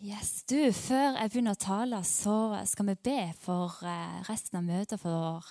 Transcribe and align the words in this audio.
Yes, 0.00 0.46
du, 0.48 0.56
Før 0.72 1.18
jeg 1.18 1.28
begynner 1.28 1.52
å 1.52 1.60
tale, 1.60 1.98
så 2.08 2.56
skal 2.64 2.86
vi 2.88 2.94
be 3.04 3.18
for 3.36 3.82
eh, 3.84 4.22
resten 4.30 4.56
av 4.56 4.64
møtet, 4.64 4.96
for 5.02 5.44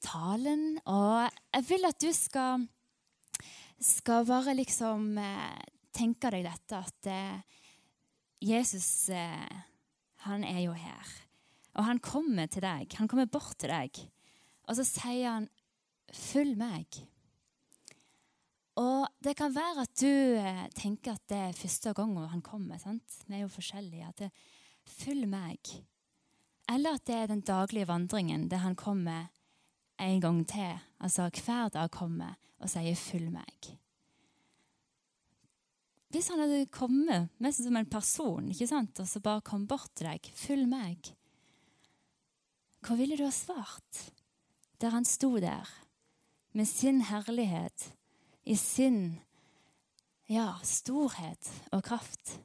talen. 0.00 0.78
Og 0.88 1.26
jeg 1.28 1.66
vil 1.68 1.84
at 1.84 1.98
du 2.00 2.08
skal, 2.16 2.64
skal 3.76 4.24
bare 4.30 4.54
liksom 4.56 5.12
eh, 5.20 5.60
tenke 5.92 6.32
deg 6.32 6.48
dette 6.48 6.80
at 6.80 7.10
eh, 7.12 7.60
Jesus, 8.48 9.12
han 10.24 10.48
er 10.48 10.62
jo 10.64 10.72
her. 10.72 11.12
Og 11.76 11.84
han 11.84 12.00
kommer 12.00 12.48
til 12.48 12.64
deg. 12.64 12.96
Han 12.96 13.12
kommer 13.12 13.28
bort 13.28 13.58
til 13.60 13.74
deg. 13.74 14.00
Og 14.72 14.80
så 14.80 14.88
sier 14.88 15.34
han, 15.34 15.50
'Følg 16.08 16.56
meg'. 16.56 17.04
Og 18.80 19.08
det 19.20 19.34
kan 19.36 19.52
være 19.52 19.84
at 19.84 19.92
du 20.00 20.08
eh, 20.40 20.64
tenker 20.76 21.18
at 21.18 21.26
det 21.28 21.40
er 21.50 21.58
første 21.58 21.92
gangen 21.96 22.30
han 22.32 22.42
kommer. 22.42 22.78
sant? 22.78 23.20
Vi 23.26 23.36
er 23.36 23.44
jo 23.44 23.52
forskjellige. 23.52 24.08
At 24.08 24.24
det 24.24 24.30
Følg 24.90 25.28
meg. 25.28 25.70
Eller 26.70 26.96
at 26.96 27.04
det 27.06 27.14
er 27.16 27.28
den 27.30 27.42
daglige 27.44 27.88
vandringen 27.88 28.48
der 28.50 28.62
han 28.64 28.76
kommer 28.76 29.28
en 30.00 30.20
gang 30.20 30.40
til. 30.48 30.78
Altså 31.00 31.28
hver 31.44 31.68
dag 31.68 31.90
kommer 31.90 32.36
og 32.60 32.68
sier 32.68 32.94
'følg 32.94 33.30
meg'. 33.32 33.76
Hvis 36.10 36.28
han 36.28 36.38
hadde 36.38 36.66
kommet 36.66 37.28
mest 37.38 37.62
som 37.64 37.76
en 37.76 37.86
person 37.86 38.48
ikke 38.48 38.66
sant? 38.66 39.00
og 39.00 39.08
så 39.08 39.20
bare 39.20 39.40
kom 39.40 39.66
bort 39.66 39.90
til 39.94 40.06
deg 40.06 40.20
'følg 40.34 40.66
meg', 40.68 41.14
hva 42.80 42.96
ville 42.96 43.16
du 43.16 43.24
ha 43.24 43.30
svart 43.30 44.12
der 44.80 44.90
han 44.90 45.04
sto 45.04 45.38
der 45.38 45.68
med 46.52 46.64
sin 46.64 47.00
herlighet? 47.02 47.92
I 48.44 48.56
sin 48.56 49.20
ja, 50.30 50.54
storhet 50.62 51.50
og 51.72 51.82
kraft. 51.84 52.38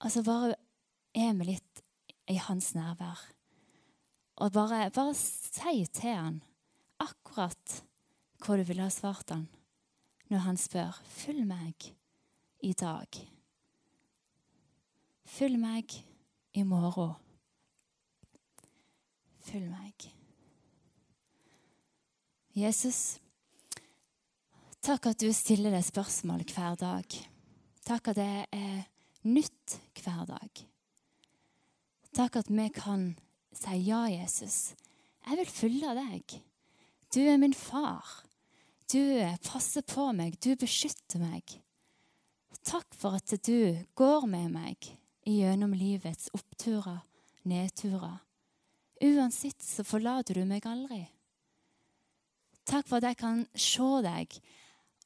Altså 0.00 0.22
bare 0.26 0.54
er 1.16 1.32
vi 1.38 1.50
litt 1.52 1.82
i 2.28 2.36
hans 2.42 2.74
nærvær. 2.76 3.22
Og 4.36 4.52
bare, 4.52 4.90
bare 4.92 5.14
si 5.16 5.86
til 5.88 6.12
han 6.12 6.42
akkurat 7.00 7.80
hva 8.44 8.58
du 8.58 8.66
ville 8.68 8.84
ha 8.84 8.92
svart 8.92 9.32
han 9.32 9.46
når 10.28 10.42
han 10.44 10.56
spør 10.58 10.98
'Følg 11.06 11.46
meg 11.46 11.94
i 12.60 12.72
dag'. 12.72 13.22
Følg 15.24 15.58
meg 15.58 16.04
i 16.54 16.62
morgen. 16.62 17.14
Følg 19.38 19.70
meg. 19.70 20.12
Jesus, 22.56 23.20
Takk 24.86 25.08
at 25.10 25.18
du 25.18 25.32
stiller 25.34 25.72
deg 25.74 25.82
spørsmål 25.82 26.44
hver 26.46 26.76
dag. 26.78 27.14
Takk 27.88 28.12
at 28.12 28.18
det 28.20 28.44
er 28.54 28.82
nytt 29.26 29.72
hver 29.98 30.20
dag. 30.28 30.60
Takk 32.14 32.36
at 32.38 32.50
vi 32.54 32.66
kan 32.70 33.08
si 33.50 33.80
ja, 33.88 34.04
Jesus. 34.12 34.76
Jeg 35.26 35.40
vil 35.40 35.50
følge 35.50 35.94
deg. 35.98 36.36
Du 37.10 37.18
er 37.18 37.40
min 37.42 37.56
far. 37.58 38.06
Du 38.86 39.02
passer 39.42 39.82
på 39.82 40.04
meg. 40.14 40.36
Du 40.38 40.52
beskytter 40.54 41.18
meg. 41.18 41.56
Takk 42.62 42.94
for 42.94 43.18
at 43.18 43.34
du 43.42 43.74
går 43.98 44.28
med 44.30 44.52
meg 44.54 44.86
gjennom 45.26 45.74
livets 45.74 46.30
oppturer, 46.30 47.00
nedturer. 47.42 48.20
Uansett 49.02 49.66
så 49.66 49.82
forlater 49.82 50.38
du 50.38 50.46
meg 50.46 50.70
aldri. 50.70 51.08
Takk 52.70 52.86
for 52.86 53.00
at 53.00 53.08
jeg 53.10 53.18
kan 53.24 53.42
se 53.58 53.90
deg 54.06 54.38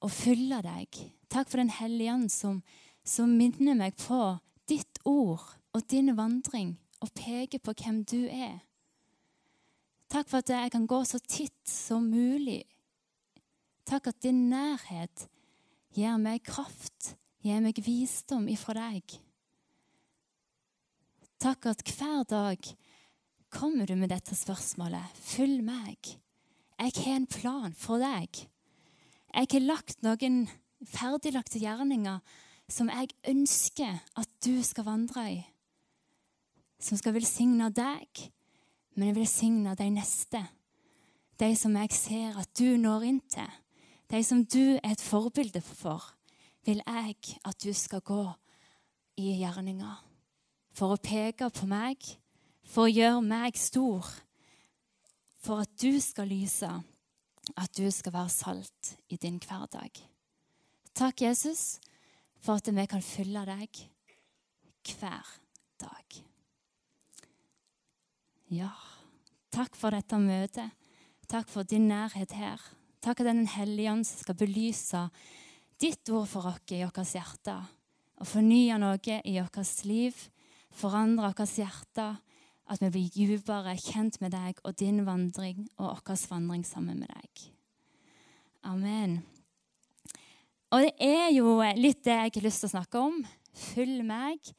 og 0.01 0.13
fylle 0.13 0.61
deg. 0.65 1.01
Takk 1.31 1.51
for 1.51 1.61
Den 1.61 1.73
hellige 1.73 2.15
ånd 2.15 2.31
som, 2.33 2.63
som, 3.05 3.37
minner 3.37 3.77
meg 3.79 3.97
på 4.01 4.39
ditt 4.71 5.01
ord 5.05 5.45
og 5.75 5.87
din 5.91 6.13
vandring 6.17 6.75
og 7.01 7.13
peker 7.17 7.63
på 7.63 7.75
hvem 7.77 8.03
du 8.05 8.25
er. 8.27 8.61
Takk 10.11 10.29
for 10.29 10.43
at 10.43 10.51
jeg 10.51 10.73
kan 10.75 10.89
gå 10.91 11.01
så 11.07 11.21
titt 11.23 11.69
som 11.69 12.09
mulig. 12.11 12.65
Takk 13.87 14.11
at 14.11 14.23
din 14.25 14.49
nærhet 14.51 15.27
gir 15.95 16.19
meg 16.19 16.43
kraft, 16.47 17.15
gir 17.43 17.63
meg 17.63 17.79
visdom 17.85 18.49
ifra 18.51 18.91
deg. 18.91 19.21
Takk 21.41 21.71
at 21.71 21.85
hver 21.87 22.27
dag 22.29 22.73
kommer 23.51 23.87
du 23.87 23.95
med 23.97 24.11
dette 24.13 24.37
spørsmålet. 24.37 25.15
Følg 25.15 25.63
meg. 25.65 26.17
Jeg 26.81 26.97
har 26.97 27.17
en 27.17 27.27
plan 27.31 27.73
for 27.77 28.03
deg. 28.03 28.45
Jeg 29.31 29.47
har 29.53 29.63
lagt 29.63 30.01
noen 30.03 30.43
ferdiglagte 30.91 31.61
gjerninger 31.63 32.19
som 32.71 32.91
jeg 32.91 33.13
ønsker 33.31 34.01
at 34.19 34.31
du 34.43 34.63
skal 34.67 34.87
vandre 34.89 35.27
i. 35.31 35.39
Som 36.83 36.99
skal 36.99 37.15
velsigne 37.15 37.69
deg, 37.75 38.25
men 38.97 39.11
jeg 39.11 39.19
velsigne 39.21 39.77
de 39.79 39.87
neste. 39.95 40.41
De 41.39 41.51
som 41.57 41.77
jeg 41.79 41.95
ser 41.95 42.39
at 42.41 42.51
du 42.59 42.77
når 42.81 43.07
inn 43.07 43.21
til. 43.31 43.51
De 44.11 44.23
som 44.27 44.43
du 44.43 44.77
er 44.81 44.91
et 44.91 45.03
forbilde 45.03 45.63
for, 45.63 46.03
vil 46.67 46.83
jeg 46.83 47.17
at 47.47 47.63
du 47.63 47.71
skal 47.73 48.03
gå 48.03 48.25
i 49.21 49.37
gjerninger. 49.39 50.01
For 50.75 50.95
å 50.95 51.03
peke 51.03 51.51
på 51.55 51.69
meg, 51.71 52.03
for 52.67 52.89
å 52.89 52.93
gjøre 52.93 53.23
meg 53.23 53.59
stor. 53.59 54.07
For 55.41 55.63
at 55.63 55.71
du 55.81 56.01
skal 56.03 56.29
lyse 56.31 56.71
at 57.57 57.73
du 57.77 57.87
skal 57.91 58.15
være 58.15 58.33
salt 58.33 58.95
i 59.09 59.17
din 59.17 59.39
hverdag. 59.43 60.03
Takk, 60.95 61.23
Jesus, 61.23 61.79
for 62.41 62.61
at 62.61 62.69
vi 62.69 62.87
kan 62.87 63.03
følge 63.03 63.45
deg 63.49 63.81
hver 64.91 65.31
dag. 65.81 66.21
Ja, 68.51 68.73
takk 69.55 69.77
for 69.79 69.95
dette 69.95 70.19
møtet. 70.19 70.75
Takk 71.31 71.47
for 71.47 71.63
din 71.63 71.87
nærhet 71.87 72.33
her. 72.35 72.59
Takk 73.01 73.21
at 73.23 73.29
Den 73.31 73.47
hellige 73.47 73.93
ånd 73.93 74.05
skal 74.05 74.35
belyse 74.35 75.05
ditt 75.81 76.11
ord 76.11 76.27
for 76.29 76.49
oss 76.51 76.73
i 76.75 76.83
vårt 76.83 77.15
hjerte. 77.15 77.55
Og 78.21 78.27
fornye 78.27 78.77
noe 78.83 79.21
i 79.25 79.39
vårt 79.39 79.85
liv. 79.87 80.17
Forandre 80.75 81.31
vårt 81.31 81.55
hjerte 81.57 82.09
at 82.71 82.83
vi 82.85 82.91
blir 82.95 83.11
dypere 83.35 83.75
kjent 83.81 84.21
med 84.23 84.35
deg 84.35 84.61
og 84.63 84.77
din 84.79 85.03
vandring 85.07 85.67
og 85.81 85.99
vår 86.07 86.23
vandring 86.31 86.63
sammen 86.67 87.03
med 87.03 87.11
deg. 87.11 87.45
Amen. 88.71 89.21
Og 90.71 90.87
det 90.87 90.93
er 91.03 91.31
jo 91.35 91.59
litt 91.75 92.05
det 92.07 92.15
jeg 92.15 92.35
har 92.37 92.45
lyst 92.47 92.63
til 92.63 92.71
å 92.71 92.75
snakke 92.77 93.03
om. 93.03 93.17
Følg 93.73 94.05
meg. 94.07 94.53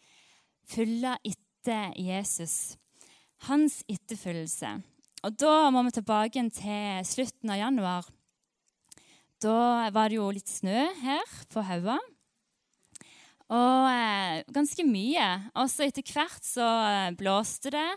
Følge 0.68 1.16
etter 1.24 1.94
Jesus. 1.96 2.76
Hans 3.48 3.80
etterfølgelse. 3.88 4.74
Og 5.22 5.38
da 5.40 5.70
må 5.72 5.86
vi 5.86 5.94
tilbake 5.96 6.44
til 6.58 7.06
slutten 7.08 7.54
av 7.54 7.62
januar. 7.62 8.10
Da 9.42 9.90
var 9.94 10.10
det 10.10 10.20
jo 10.20 10.28
litt 10.34 10.50
snø 10.50 10.90
her 11.02 11.38
på 11.54 11.64
Haua. 11.66 11.98
Og 13.52 13.90
eh, 13.92 14.42
ganske 14.56 14.86
mye. 14.88 15.28
Og 15.60 15.70
så 15.72 15.88
etter 15.88 16.08
hvert 16.08 16.46
så 16.48 16.68
eh, 16.88 17.14
blåste 17.20 17.74
det, 17.76 17.90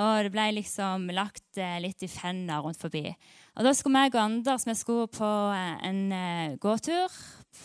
og 0.00 0.24
det 0.24 0.32
ble 0.32 0.46
liksom 0.56 1.10
lagt 1.12 1.60
eh, 1.60 1.80
litt 1.84 2.04
i 2.04 2.08
fenner 2.08 2.62
rundt 2.64 2.80
forbi. 2.80 3.10
Og 3.58 3.66
da 3.66 3.74
skulle 3.76 4.06
jeg 4.06 4.14
og 4.14 4.22
Anders 4.22 4.64
vi 4.68 4.76
skulle 4.76 5.10
på 5.12 5.32
eh, 5.52 5.74
en 5.88 6.00
eh, 6.16 6.54
gåtur, 6.60 7.12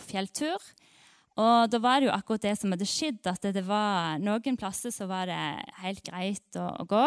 fjelltur. 0.07 0.63
Og 1.37 1.69
da 1.69 1.79
var 1.79 2.01
det 2.01 2.09
jo 2.09 2.15
akkurat 2.15 2.47
det 2.47 2.55
som 2.57 2.71
hadde 2.73 2.87
skjedd, 2.89 3.21
at 3.29 3.43
det, 3.45 3.53
det 3.59 3.63
var 3.67 4.17
noen 4.19 4.57
plasser 4.57 4.91
så 4.91 5.05
var 5.07 5.29
det 5.29 5.39
helt 5.83 6.01
greit 6.07 6.59
å, 6.59 6.65
å 6.81 6.87
gå. 6.89 7.05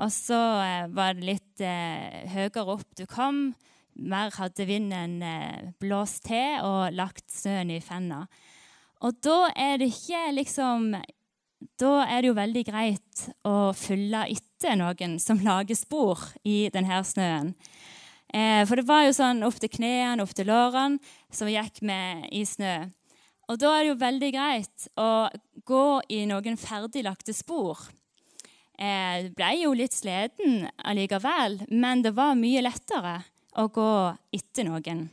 Og 0.00 0.12
så 0.14 0.40
eh, 0.64 0.90
var 0.96 1.14
det 1.14 1.30
litt 1.30 1.64
høyere 2.32 2.66
opp 2.66 2.88
du 2.98 3.04
kom, 3.10 3.50
mer 3.96 4.34
hadde 4.36 4.66
vinden 4.68 5.22
blåst 5.80 6.26
til 6.26 6.58
og 6.66 6.92
lagt 6.92 7.30
snøen 7.32 7.70
i 7.72 7.78
fenna. 7.80 8.26
Og 9.04 9.18
da 9.24 9.50
er 9.52 9.80
det 9.80 9.90
ikke 9.92 10.22
liksom 10.32 10.94
Da 11.80 11.92
er 12.06 12.22
det 12.22 12.30
jo 12.30 12.36
veldig 12.36 12.62
greit 12.68 13.26
å 13.46 13.72
følge 13.76 14.22
etter 14.36 14.76
noen 14.78 15.18
som 15.20 15.40
lager 15.44 15.76
spor 15.76 16.20
i 16.44 16.68
denne 16.72 16.98
snøen. 17.04 17.52
Eh, 18.32 18.62
for 18.66 18.78
det 18.78 18.86
var 18.88 19.04
jo 19.06 19.14
sånn 19.16 19.44
opp 19.46 19.58
til 19.60 19.70
knærne, 19.72 20.24
opp 20.24 20.32
til 20.36 20.48
lårene, 20.48 21.00
som 21.32 21.50
gikk 21.50 21.82
med 21.86 22.26
i 22.34 22.42
snø. 22.48 22.88
Og 23.46 23.60
da 23.62 23.72
er 23.72 23.84
det 23.84 23.90
jo 23.92 23.98
veldig 24.00 24.30
greit 24.34 24.88
å 24.98 25.10
gå 25.68 25.86
i 26.12 26.24
noen 26.28 26.58
ferdiglagte 26.58 27.34
spor. 27.36 27.86
Eh, 28.76 29.28
det 29.28 29.32
ble 29.36 29.52
jo 29.62 29.72
litt 29.76 29.94
sliten 29.96 30.66
allikevel, 30.84 31.62
men 31.70 32.02
det 32.04 32.12
var 32.16 32.36
mye 32.38 32.64
lettere 32.64 33.20
å 33.56 33.68
gå 33.72 33.92
etter 34.36 34.68
noen. 34.68 35.06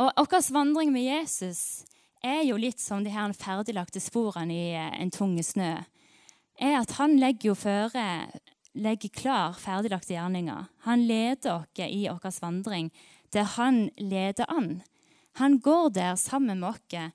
Og 0.00 0.12
vår 0.16 0.52
vandring 0.54 0.92
med 0.94 1.04
Jesus 1.04 1.82
er 2.22 2.42
jo 2.44 2.58
litt 2.60 2.80
som 2.80 3.04
de 3.04 3.12
her 3.14 3.32
ferdiglagte 3.36 4.00
sporene 4.02 4.54
i 4.54 4.68
eh, 4.76 4.92
en 5.00 5.12
tung 5.12 5.36
snø. 5.42 5.78
er 6.60 6.76
at 6.80 6.92
Han 6.98 7.18
legger 7.18 7.50
jo 7.50 7.54
føre, 7.54 8.28
legger 8.74 9.08
klar 9.08 9.56
ferdiglagte 9.58 10.14
gjerninger. 10.14 10.68
Han 10.84 11.06
leder 11.06 11.64
oss 11.64 11.88
i 11.88 12.06
vår 12.08 12.40
vandring 12.40 12.90
der 13.32 13.46
han 13.56 13.90
leder 13.96 14.44
an. 14.50 14.82
Han 15.38 15.60
går 15.60 15.88
der 15.94 16.14
sammen 16.16 16.60
med 16.60 16.68
oss 16.68 17.12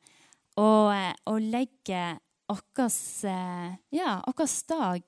og, 0.55 0.93
eh, 0.95 1.13
og 1.25 1.41
legger 1.41 2.17
vår 2.47 2.87
eh, 3.27 3.75
ja, 3.91 4.21
dag 4.69 5.01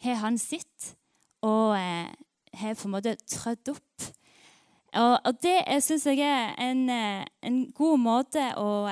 har 0.00 0.14
han 0.14 0.38
sitt, 0.38 0.96
og 1.42 1.76
har 1.76 2.74
på 2.74 2.88
en 2.88 2.92
måte 2.92 3.16
trødd 3.28 3.68
opp. 3.68 4.06
Og, 4.96 5.18
og 5.24 5.42
det 5.42 5.82
syns 5.84 6.06
jeg 6.06 6.20
er 6.24 6.56
en, 6.58 6.88
en, 6.90 7.58
god 7.76 7.98
måte 8.00 8.42
å, 8.58 8.88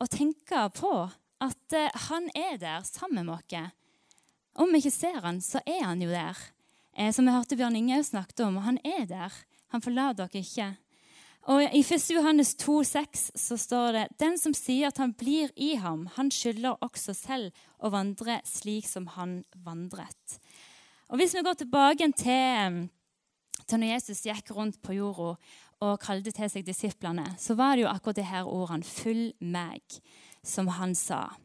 å 0.00 0.08
tenke 0.10 0.66
på. 0.76 0.94
At 1.40 1.76
han 2.08 2.26
er 2.36 2.58
der 2.60 2.82
sammen 2.84 3.24
med 3.24 3.38
oss. 3.38 3.70
Om 4.60 4.74
vi 4.74 4.82
ikke 4.82 4.92
ser 4.92 5.22
han, 5.24 5.38
så 5.40 5.62
er 5.64 5.86
han 5.86 6.02
jo 6.02 6.10
der. 6.10 6.36
som 7.12 7.24
vi 7.24 7.32
hørte 7.32 7.56
Bjørn 7.56 7.76
Ingaug 7.76 8.04
snakket 8.04 8.40
om. 8.44 8.56
Han 8.56 8.78
er 8.84 9.06
der. 9.06 9.32
Han 9.72 9.80
forlater 9.80 10.28
dere 10.28 10.42
ikke. 10.42 10.76
Og 11.48 11.62
I 11.62 11.80
1. 11.80 12.10
Johannes 12.12 12.52
2, 12.60 12.82
6 12.84 13.30
så 13.34 13.56
står 13.56 13.92
det 13.96 14.04
den 14.20 14.36
som 14.38 14.52
sier 14.54 14.90
at 14.90 14.98
han 15.00 15.14
blir 15.16 15.48
i 15.56 15.72
ham, 15.80 16.04
han 16.18 16.28
skylder 16.30 16.82
også 16.84 17.14
selv 17.16 17.62
å 17.80 17.88
vandre 17.94 18.40
slik 18.44 18.88
som 18.88 19.06
han 19.16 19.40
vandret. 19.64 20.36
Og 21.08 21.16
Hvis 21.16 21.34
vi 21.34 21.42
går 21.42 21.56
tilbake 21.62 22.10
til, 22.12 22.76
til 23.66 23.80
når 23.80 23.94
Jesus 23.94 24.26
gikk 24.26 24.52
rundt 24.54 24.82
på 24.84 24.98
jorda 24.98 25.32
og 25.80 26.00
kalte 26.02 26.32
til 26.36 26.50
seg 26.52 26.66
disiplene, 26.66 27.24
så 27.40 27.56
var 27.56 27.76
det 27.76 27.86
jo 27.86 27.92
akkurat 27.92 28.20
det 28.20 28.30
her 28.30 28.44
ordene 28.44 28.84
'følg 28.84 29.32
meg', 29.40 30.00
som 30.44 30.68
han 30.68 30.94
sa. 30.94 31.36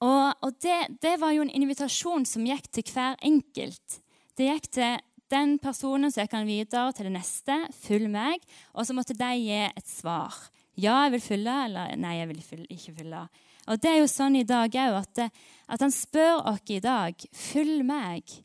Og, 0.00 0.34
og 0.42 0.52
det, 0.60 1.00
det, 1.02 1.20
var 1.20 1.32
jo 1.32 1.42
en 1.42 1.50
invitasjon 1.50 2.26
som 2.28 2.44
gikk 2.44 2.68
til 2.72 2.84
hver 2.92 3.16
enkelt. 3.24 4.00
Det 4.36 4.50
gikk 4.50 4.68
til 4.76 4.98
den 5.32 5.58
personen, 5.58 6.12
som 6.12 6.20
jeg 6.20 6.30
kan 6.30 6.46
videre 6.46 6.92
til 6.92 7.08
det 7.08 7.14
neste. 7.16 7.56
Følg 7.72 8.10
meg. 8.12 8.44
Og 8.74 8.86
så 8.86 8.94
måtte 8.96 9.16
de 9.16 9.32
gi 9.40 9.62
et 9.66 9.88
svar. 9.88 10.34
Ja, 10.76 11.06
jeg 11.06 11.16
vil 11.16 11.24
følge, 11.24 11.54
eller 11.64 11.96
nei, 11.96 12.18
jeg 12.18 12.28
vil 12.28 12.66
ikke 12.68 12.96
følge. 12.98 13.22
Og 13.66 13.80
det 13.82 13.90
er 13.90 14.02
jo 14.02 14.10
sånn 14.10 14.36
i 14.38 14.46
dag 14.46 14.74
òg 14.78 14.98
at, 15.00 15.22
at, 15.24 15.80
han 15.80 15.94
spør 15.94 16.44
oss 16.52 16.70
i 16.70 16.82
dag 16.84 17.24
følg 17.34 17.80
meg. 17.86 18.36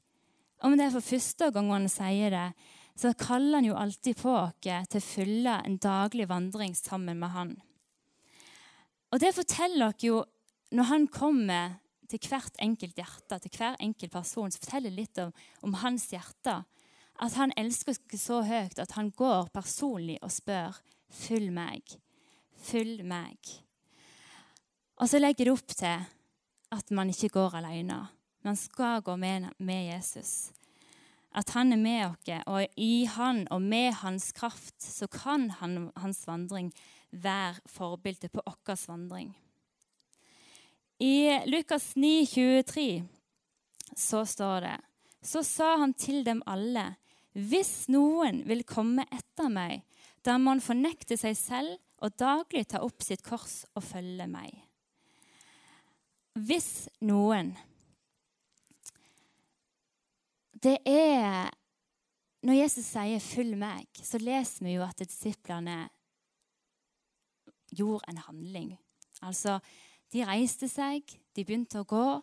Om 0.64 0.78
det 0.78 0.88
er 0.88 0.96
for 0.96 1.06
første 1.06 1.52
gang 1.54 1.70
han 1.74 1.90
sier 1.92 2.34
det, 2.34 2.48
så 3.02 3.14
kaller 3.18 3.58
han 3.58 3.66
jo 3.66 3.78
alltid 3.78 4.20
på 4.20 4.30
oss 4.30 4.58
til 4.62 5.00
å 5.00 5.06
følge 5.06 5.56
en 5.66 5.78
daglig 5.82 6.28
vandring 6.30 6.76
sammen 6.78 7.18
med 7.22 7.34
han. 7.34 7.56
Og 9.12 9.20
det 9.24 9.34
forteller 9.36 9.90
oss 9.90 10.06
jo, 10.06 10.22
når 10.72 10.88
han 10.92 11.08
kommer 11.12 11.80
til 12.12 12.22
hvert 12.30 12.60
enkelt 12.62 13.00
hjerte, 13.00 13.40
til 13.40 13.58
hver 13.58 13.80
enkelt 13.82 14.14
person, 14.14 14.52
så 14.52 14.62
forteller 14.62 14.94
litt 14.94 15.18
om, 15.24 15.34
om, 15.66 15.76
hans 15.82 16.10
hjerte. 16.14 16.62
At 17.22 17.36
han 17.40 17.54
elsker 17.60 17.96
oss 17.96 18.22
så 18.22 18.42
høyt 18.46 18.80
at 18.80 18.96
han 18.98 19.12
går 19.16 19.50
personlig 19.54 20.20
og 20.22 20.32
spør 20.32 20.78
'Følg 21.12 21.52
meg'. 21.52 21.98
Følg 22.62 23.04
meg. 23.04 23.38
Og 25.02 25.10
så 25.10 25.20
legger 25.20 25.46
det 25.46 25.54
opp 25.54 25.74
til 25.76 26.06
at 26.72 26.92
man 26.92 27.10
ikke 27.10 27.34
går 27.34 27.58
alene. 27.58 28.08
Man 28.44 28.56
skal 28.56 29.02
gå 29.02 29.16
med, 29.16 29.50
med 29.58 29.90
Jesus. 29.92 30.52
At 31.32 31.54
han 31.56 31.72
er 31.72 31.80
med 31.80 32.02
oss, 32.10 32.32
og 32.46 32.66
i 32.76 33.06
han 33.08 33.46
og 33.52 33.62
med 33.64 33.94
hans 34.02 34.32
kraft 34.36 34.76
så 34.84 35.08
kan 35.08 35.50
han, 35.62 35.92
hans 35.96 36.26
vandring 36.28 36.74
være 37.12 37.62
forbilde 37.72 38.28
på 38.30 38.44
vår 38.46 38.88
vandring. 38.88 39.32
I 41.00 41.40
Lukas 41.48 41.96
9, 41.96 42.26
23 42.26 43.04
så 43.98 44.26
står 44.26 44.62
det 44.62 44.78
Så 45.22 45.44
sa 45.44 45.78
han 45.78 45.94
til 45.94 46.24
dem 46.26 46.44
alle, 46.46 46.96
hvis 47.34 47.88
noen 47.88 48.44
vil 48.46 48.64
komme 48.68 49.06
etter 49.10 49.50
meg, 49.50 49.82
da 50.26 50.38
må 50.38 50.56
han 50.56 50.62
fornekte 50.62 51.18
seg 51.18 51.38
selv 51.38 51.78
og 52.02 52.18
daglig 52.20 52.68
ta 52.70 52.82
opp 52.84 53.02
sitt 53.06 53.24
kors 53.24 53.64
og 53.78 53.86
følge 53.86 54.28
meg. 54.30 54.52
Hvis 56.38 56.90
noen 57.06 57.56
Det 60.64 60.78
er 60.86 61.50
Når 62.42 62.54
Jesus 62.54 62.86
sier 62.86 63.20
'følg 63.20 63.58
meg', 63.58 64.02
så 64.04 64.18
leser 64.18 64.66
vi 64.66 64.72
jo 64.74 64.82
at 64.84 64.98
disiplene 64.98 65.90
gjorde 67.78 68.10
en 68.10 68.18
handling. 68.18 68.80
Altså, 69.22 69.60
de 70.14 70.26
reiste 70.26 70.68
seg, 70.68 71.02
de 71.36 71.46
begynte 71.46 71.80
å 71.80 71.88
gå. 71.88 72.22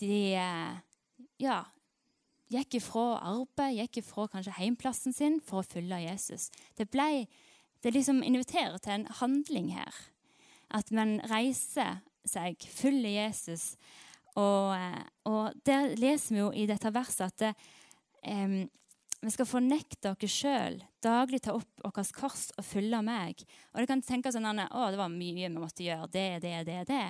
De 0.00 0.34
eh, 0.34 0.78
ja, 1.38 1.58
gikk 2.52 2.78
ifra 2.80 3.20
arbeid, 3.20 3.76
gikk 3.76 4.00
ifra 4.02 4.26
kanskje 4.32 4.56
heimplassen 4.56 5.12
sin 5.12 5.40
for 5.40 5.60
å 5.60 5.66
følge 5.66 6.00
Jesus. 6.02 6.48
Det, 6.78 6.88
ble, 6.90 7.26
det 7.84 7.92
liksom 7.94 8.22
inviterer 8.22 8.78
til 8.78 8.92
en 8.92 9.06
handling 9.20 9.72
her. 9.76 9.92
At 10.70 10.90
man 10.90 11.20
reiser 11.30 12.00
seg, 12.24 12.56
følger 12.56 13.26
Jesus. 13.26 13.76
Og, 14.40 14.74
eh, 14.76 15.02
og 15.28 15.58
der 15.66 15.92
leser 16.00 16.36
vi 16.36 16.40
jo 16.40 16.52
i 16.56 16.68
dette 16.70 16.92
verset 16.94 17.26
at 17.28 17.42
det, 17.42 17.52
um, 18.28 18.62
vi 19.22 19.30
skal 19.30 19.46
fornekte 19.46 20.10
oss 20.10 20.34
sjøl, 20.34 20.80
daglig 21.04 21.42
ta 21.44 21.54
opp 21.54 21.84
vårt 21.84 22.14
kors 22.16 22.48
og 22.58 22.66
følge 22.66 22.98
meg. 23.06 23.44
Og 23.70 23.82
det 23.82 23.88
kan 23.90 24.02
tenkes 24.02 24.34
sånn 24.34 24.48
at 24.50 24.72
det 24.90 24.98
var 24.98 25.12
mye 25.12 25.36
vi 25.36 25.50
måtte 25.54 25.86
gjøre, 25.86 26.10
det, 26.10 26.42
det, 26.42 26.56
det, 26.66 26.80
det. 26.88 27.04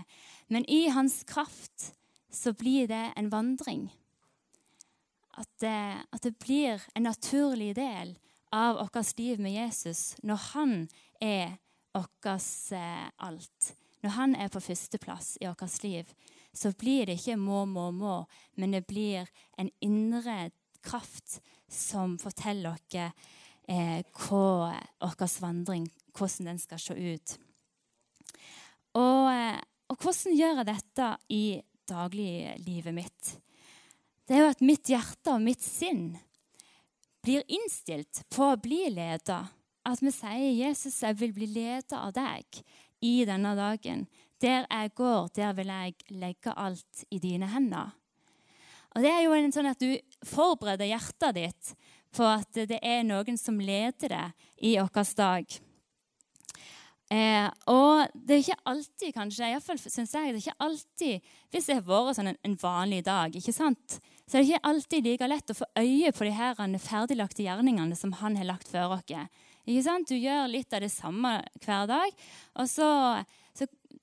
Men 0.53 0.67
i 0.69 0.85
hans 0.93 1.23
kraft 1.25 1.93
så 2.33 2.53
blir 2.53 2.91
det 2.91 3.05
en 3.17 3.31
vandring. 3.33 3.87
At 5.41 5.49
det, 5.65 6.05
at 6.13 6.27
det 6.27 6.37
blir 6.43 6.85
en 6.93 7.09
naturlig 7.09 7.73
del 7.79 8.13
av 8.53 8.77
vårt 8.83 9.17
liv 9.17 9.41
med 9.41 9.57
Jesus 9.57 10.13
når 10.21 10.45
han 10.53 10.75
er 11.17 11.57
vårt 11.97 12.73
eh, 12.77 13.09
alt. 13.25 13.73
Når 14.03 14.17
han 14.19 14.37
er 14.37 14.53
på 14.53 14.61
førsteplass 14.61 15.39
i 15.41 15.49
vårt 15.49 15.83
liv, 15.85 16.13
så 16.53 16.73
blir 16.77 17.07
det 17.09 17.17
ikke 17.19 17.39
må, 17.41 17.65
må, 17.67 17.91
må, 17.97 18.17
men 18.61 18.77
det 18.77 18.85
blir 18.87 19.29
en 19.57 19.71
indre 19.81 20.51
kraft 20.85 21.41
som 21.73 22.19
forteller 22.21 22.75
oss 22.75 22.97
eh, 22.99 24.03
hva 24.03 24.73
vår 25.01 25.39
vandring 25.41 25.87
hvordan 26.13 26.51
den 26.51 26.61
skal 26.61 26.81
se 26.83 26.97
ut. 26.97 27.37
Og, 29.01 29.31
eh, 29.33 29.61
og 29.89 29.97
hvordan 29.97 30.37
gjør 30.37 30.61
jeg 30.61 30.69
dette 30.69 31.09
i 31.33 31.45
dagliglivet 31.89 32.95
mitt? 32.97 33.33
Det 34.27 34.37
er 34.37 34.45
jo 34.45 34.53
at 34.53 34.65
mitt 34.65 34.93
hjerte 34.93 35.35
og 35.35 35.43
mitt 35.45 35.65
sinn 35.65 36.13
blir 37.23 37.47
innstilt 37.51 38.25
på 38.33 38.53
å 38.53 38.61
bli 38.61 38.85
leda. 38.93 39.45
At 39.87 40.03
vi 40.03 40.13
sier 40.15 40.53
'Jesus, 40.53 41.03
jeg 41.03 41.19
vil 41.19 41.33
bli 41.33 41.47
leda 41.47 42.05
av 42.07 42.13
deg 42.15 42.63
i 43.03 43.25
denne 43.27 43.55
dagen'. 43.59 44.07
Der 44.43 44.67
jeg 44.67 44.94
går, 44.99 45.29
der 45.37 45.53
vil 45.55 45.71
jeg 45.71 45.94
legge 46.19 46.55
alt 46.59 47.05
i 47.11 47.19
dine 47.23 47.46
hender. 47.53 47.93
Og 48.93 49.05
det 49.05 49.11
er 49.13 49.22
jo 49.25 49.34
en 49.37 49.53
sånn 49.55 49.70
at 49.70 49.81
Du 49.81 49.93
forbereder 50.29 50.91
hjertet 50.91 51.39
ditt 51.39 51.75
på 52.13 52.27
at 52.29 52.65
det 52.69 52.81
er 52.84 53.05
noen 53.08 53.39
som 53.41 53.61
leder 53.61 54.13
det 54.13 54.25
i 54.69 54.75
vår 54.77 55.15
dag. 55.17 55.61
Eh, 57.13 57.46
og 57.69 58.13
det 58.15 58.34
er 58.34 58.43
ikke 58.43 58.69
alltid, 58.70 59.11
kanskje, 59.13 59.49
i 59.49 59.56
hvert 59.56 59.65
fall 59.67 59.81
synes 59.81 60.15
jeg, 60.17 60.32
det 60.32 60.39
er 60.39 60.44
ikke 60.46 60.65
alltid, 60.65 61.32
Hvis 61.53 61.67
det 61.69 61.75
har 61.77 61.84
vært 61.84 62.17
sånn 62.17 62.31
en, 62.31 62.39
en, 62.46 62.55
vanlig 62.63 63.03
dag, 63.05 63.34
ikke 63.37 63.53
sant, 63.53 63.99
så 64.25 64.39
er 64.39 64.41
det 64.41 64.49
ikke 64.49 64.70
alltid 64.70 65.08
like 65.08 65.29
lett 65.29 65.53
å 65.53 65.56
få 65.58 65.69
øye 65.77 66.13
på 66.17 66.25
de 66.25 66.32
her 66.39 66.79
ferdiglagte 66.81 67.44
gjerningene 67.44 67.99
som 67.99 68.15
han 68.22 68.39
har 68.41 68.49
lagt 68.49 68.70
før 68.70 68.96
oss. 68.96 69.13
Ikke 69.67 69.84
sant? 69.84 70.08
Du 70.08 70.17
gjør 70.17 70.49
litt 70.49 70.72
av 70.72 70.81
det 70.81 70.93
samme 70.93 71.34
hver 71.61 71.91
dag, 71.91 72.17
og 72.56 72.70
så 72.70 72.89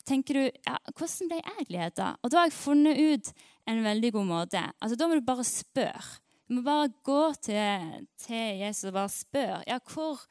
tenker 0.09 0.39
du 0.39 0.43
ja, 0.47 0.75
hvordan 0.95 1.29
ble 1.31 1.39
jeg 1.39 1.69
leda? 1.73 2.09
Og 2.23 2.31
da 2.31 2.41
har 2.41 2.49
jeg 2.49 2.57
funnet 2.57 2.99
ut 2.99 3.31
en 3.69 3.83
veldig 3.85 4.11
god 4.17 4.27
måte. 4.29 4.63
Altså, 4.81 4.97
Da 4.97 5.07
må 5.07 5.19
du 5.19 5.25
bare 5.25 5.45
spørre. 5.47 6.19
Du 6.49 6.57
må 6.57 6.63
bare 6.65 6.89
gå 7.05 7.23
til, 7.45 8.05
til 8.25 8.61
Jesus 8.63 8.89
og 8.89 8.95
bare 8.97 9.13
spørre. 9.13 9.63
Ja, 9.69 9.77
hvor, 9.93 10.23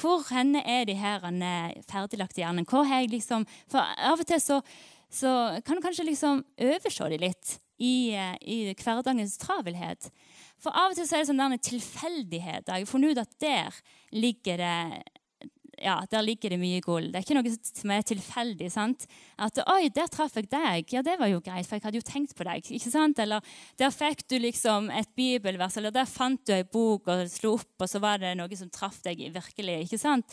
hvor 0.00 0.24
henne 0.34 0.64
er 0.66 0.84
de 0.88 0.96
her 0.98 1.22
ferdiglagte 1.90 2.42
hjernen? 2.42 2.66
Hvor 2.66 2.82
har 2.82 3.04
jeg 3.04 3.12
liksom 3.14 3.46
For 3.70 3.78
av 3.78 4.18
og 4.18 4.26
til 4.26 4.40
så, 4.42 4.60
så 5.10 5.60
kan 5.64 5.78
du 5.78 5.84
kanskje 5.84 6.08
liksom 6.08 6.42
overse 6.58 7.10
dem 7.14 7.22
litt 7.22 7.58
i, 7.78 8.14
i 8.42 8.74
hverdagens 8.74 9.38
travelhet. 9.38 10.10
For 10.62 10.74
av 10.74 10.92
og 10.92 10.98
til 10.98 11.06
så 11.06 11.18
er 11.18 11.24
det 11.24 11.30
sånn 11.30 11.58
tilfeldigheter. 11.70 12.74
Jeg 12.74 12.86
har 12.86 12.90
funnet 12.90 13.14
ut 13.14 13.22
at 13.22 13.38
der 13.42 13.80
ligger 14.14 14.60
det 14.62 15.02
ja, 15.80 15.96
der 16.10 16.22
ligger 16.22 16.52
det 16.52 16.58
mye 16.60 16.80
gull. 16.84 17.08
Det 17.10 17.20
er 17.20 17.24
ikke 17.24 17.36
noe 17.38 17.52
som 17.52 17.92
er 17.94 18.02
tilfeldig. 18.06 18.70
sant? 18.70 19.06
At 19.38 19.58
'oi, 19.58 19.88
der 19.88 20.06
traff 20.06 20.36
jeg 20.36 20.50
deg'. 20.50 20.92
Ja, 20.92 21.02
det 21.02 21.18
var 21.18 21.26
jo 21.28 21.40
greit, 21.40 21.66
for 21.66 21.76
jeg 21.76 21.82
hadde 21.82 21.98
jo 21.98 22.10
tenkt 22.10 22.36
på 22.36 22.44
deg. 22.44 22.62
ikke 22.62 22.90
sant? 22.90 23.18
Eller 23.18 23.40
'der 23.78 23.90
fikk 23.90 24.28
du 24.28 24.38
liksom 24.38 24.90
et 24.90 25.08
bibelvers', 25.16 25.76
eller 25.76 25.90
'der 25.90 26.06
fant 26.06 26.44
du 26.46 26.52
ei 26.52 26.62
bok 26.62 27.08
og 27.08 27.28
slo 27.28 27.56
opp', 27.56 27.80
og 27.80 27.88
så 27.88 28.00
var 28.00 28.18
det 28.18 28.36
noe 28.36 28.56
som 28.56 28.70
traff 28.70 29.02
deg 29.02 29.18
virkelig. 29.32 29.84
ikke 29.84 29.98
sant? 29.98 30.26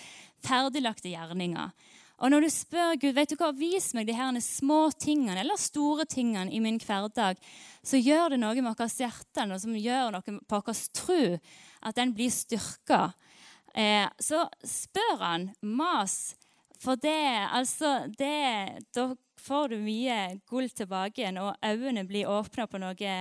Ferdiglagte 0.44 1.10
gjerninger. 1.10 1.72
Og 2.20 2.32
når 2.32 2.42
du 2.42 2.50
spør 2.52 2.98
Gud 3.00 3.16
vet 3.16 3.32
du 3.32 3.38
hva, 3.40 3.54
vis 3.56 3.94
meg 3.96 4.08
de 4.08 4.14
her 4.14 4.36
små 4.44 4.92
tingene 4.92 5.40
eller 5.40 5.56
store 5.56 6.06
tingene 6.06 6.52
i 6.52 6.60
min 6.60 6.80
hverdag, 6.80 7.40
så 7.82 7.96
gjør 7.96 8.36
det 8.36 8.40
noe 8.40 8.60
med 8.60 8.76
vårt 8.76 9.00
hjerte, 9.00 9.46
noe 9.48 9.60
som 9.60 9.76
gjør 9.76 10.12
noe 10.12 10.22
på 10.22 10.60
vår 10.60 10.82
tro, 10.92 11.40
at 11.82 11.96
den 11.96 12.12
blir 12.14 12.30
styrka. 12.30 13.14
Eh, 13.76 14.08
så 14.20 14.46
spør 14.66 15.24
han, 15.24 15.50
mas, 15.62 16.36
For 16.80 16.96
det, 16.96 17.50
altså 17.52 18.08
det, 18.18 18.86
Da 18.96 19.10
får 19.40 19.74
du 19.74 19.78
mye 19.84 20.40
gull 20.48 20.70
tilbake 20.72 21.22
igjen, 21.22 21.40
og 21.42 21.56
øynene 21.64 22.06
blir 22.08 22.30
åpna 22.30 22.68
på 22.72 22.80
noe 22.80 23.16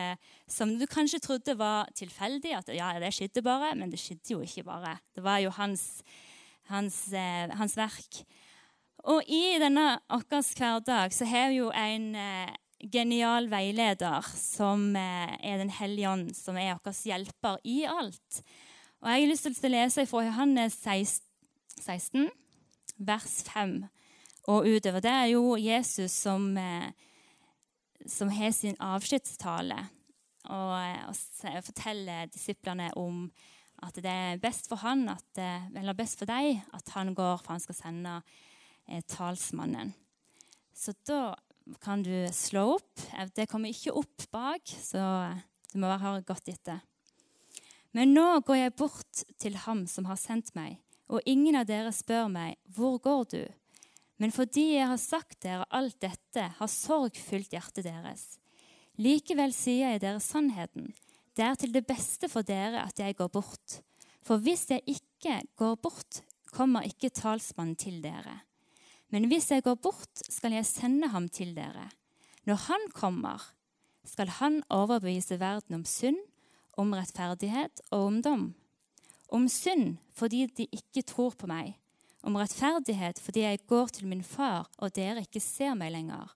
som 0.50 0.76
du 0.78 0.86
kanskje 0.86 1.20
trodde 1.22 1.56
var 1.58 1.90
tilfeldig. 1.98 2.54
At 2.54 2.70
ja, 2.74 2.92
det 2.98 3.12
skjedde 3.16 3.42
bare, 3.42 3.74
men 3.78 3.90
det 3.90 4.00
skjedde 4.02 4.36
jo 4.36 4.42
ikke 4.46 4.66
bare. 4.66 4.98
Det 5.14 5.24
var 5.26 5.42
jo 5.42 5.50
hans, 5.58 6.02
hans, 6.70 7.00
eh, 7.12 7.50
hans 7.58 7.76
verk. 7.78 8.22
Og 9.08 9.22
i 9.30 9.58
denne 9.62 9.98
vår 10.10 10.54
hverdag 10.58 11.14
så 11.14 11.26
har 11.28 11.52
vi 11.52 11.60
jo 11.60 11.70
en 11.70 12.10
eh, 12.18 12.56
genial 12.92 13.48
veileder 13.50 14.26
som 14.34 14.90
eh, 14.96 15.34
er 15.42 15.58
Den 15.62 15.70
hellige 15.70 16.10
ånd, 16.10 16.34
som 16.36 16.58
er 16.58 16.76
vår 16.76 16.94
hjelper 17.06 17.58
i 17.64 17.84
alt. 17.88 18.42
Og 18.98 19.10
Jeg 19.10 19.22
har 19.22 19.30
lyst 19.30 19.46
til 19.46 19.68
å 19.68 19.70
lese 19.70 20.04
fra 20.10 20.20
Johannes 20.26 20.74
16, 20.82 22.24
vers 22.98 23.34
5 23.46 23.76
og 24.50 24.66
utover. 24.66 25.04
Det 25.04 25.12
er 25.12 25.28
jo 25.30 25.54
Jesus 25.54 26.16
som, 26.24 26.48
eh, 26.58 26.90
som 28.06 28.28
har 28.28 28.50
sin 28.50 28.74
avskjedstale 28.80 29.78
og, 30.50 30.72
eh, 30.82 31.06
og, 31.06 31.14
forteller 31.62 32.26
disiplene 32.26 32.90
om 32.96 33.30
at 33.84 33.94
det 33.94 34.04
er 34.10 34.42
best 34.42 34.66
for 34.68 34.76
han, 34.76 35.08
at, 35.08 35.38
eller 35.38 35.94
best 35.94 36.18
for 36.18 36.26
deg 36.26 36.60
at 36.74 36.88
han 36.88 37.14
går, 37.14 37.38
for 37.38 37.52
han 37.52 37.60
skal 37.60 37.74
sende 37.74 38.22
eh, 38.88 39.02
talsmannen. 39.06 39.94
Så 40.74 40.92
da 41.06 41.36
kan 41.80 42.02
du 42.02 42.26
slå 42.32 42.74
opp. 42.74 43.00
Det 43.36 43.48
kommer 43.48 43.68
ikke 43.68 43.94
opp 43.94 44.26
bak, 44.32 44.66
så 44.66 45.38
du 45.72 45.78
må 45.78 45.86
ha 45.86 46.18
godt 46.18 46.48
etter. 46.48 46.82
Men 47.96 48.12
nå 48.14 48.40
går 48.46 48.60
jeg 48.60 48.76
bort 48.76 49.22
til 49.40 49.56
ham 49.64 49.86
som 49.88 50.08
har 50.10 50.18
sendt 50.20 50.52
meg, 50.58 50.76
og 51.08 51.24
ingen 51.26 51.56
av 51.56 51.68
dere 51.68 51.92
spør 51.94 52.28
meg, 52.32 52.58
hvor 52.68 52.98
går 53.00 53.24
du? 53.32 53.42
Men 54.18 54.34
fordi 54.34 54.74
jeg 54.74 54.88
har 54.90 55.00
sagt 55.00 55.40
dere 55.46 55.66
alt 55.74 55.96
dette, 56.02 56.48
har 56.58 56.70
sorg 56.70 57.16
fylt 57.16 57.54
hjertet 57.54 57.86
deres. 57.86 58.36
Likevel 58.98 59.54
sier 59.54 59.94
jeg 59.94 60.02
dere 60.02 60.20
sannheten. 60.22 60.90
Det 61.38 61.44
er 61.46 61.54
til 61.54 61.72
det 61.72 61.84
beste 61.86 62.28
for 62.30 62.42
dere 62.42 62.82
at 62.82 62.98
jeg 62.98 63.14
går 63.16 63.30
bort. 63.30 63.78
For 64.26 64.42
hvis 64.42 64.66
jeg 64.72 64.82
ikke 64.90 65.38
går 65.56 65.76
bort, 65.80 66.22
kommer 66.50 66.86
ikke 66.88 67.12
talsmannen 67.14 67.78
til 67.78 68.00
dere. 68.02 68.40
Men 69.14 69.28
hvis 69.30 69.52
jeg 69.54 69.62
går 69.64 69.78
bort, 69.80 70.24
skal 70.28 70.52
jeg 70.52 70.66
sende 70.66 71.08
ham 71.14 71.28
til 71.32 71.54
dere. 71.56 71.86
Når 72.44 72.58
han 72.66 72.88
kommer, 72.92 73.44
skal 74.04 74.28
han 74.40 74.60
overbevise 74.72 75.38
verden 75.40 75.78
om 75.78 75.84
synd, 75.86 76.18
om 76.78 76.94
rettferdighet 76.94 77.82
og 77.90 78.06
om 78.12 78.22
dom. 78.22 78.46
Om 79.28 79.50
synd 79.52 79.98
fordi 80.16 80.46
de 80.56 80.70
ikke 80.72 81.04
tror 81.06 81.34
på 81.38 81.50
meg 81.50 81.74
om 82.26 82.36
rettferdighet 82.38 83.20
fordi 83.22 83.44
jeg 83.44 83.64
går 83.68 83.92
til 83.94 84.08
min 84.10 84.24
far, 84.24 84.68
og 84.78 84.94
dere 84.96 85.24
ikke 85.24 85.42
ser 85.42 85.76
meg 85.78 85.94
lenger, 85.94 86.34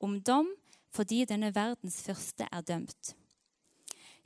om 0.00 0.20
dom 0.20 0.48
fordi 0.94 1.24
denne 1.28 1.52
verdens 1.54 1.98
første 2.04 2.46
er 2.48 2.64
dømt. 2.64 3.12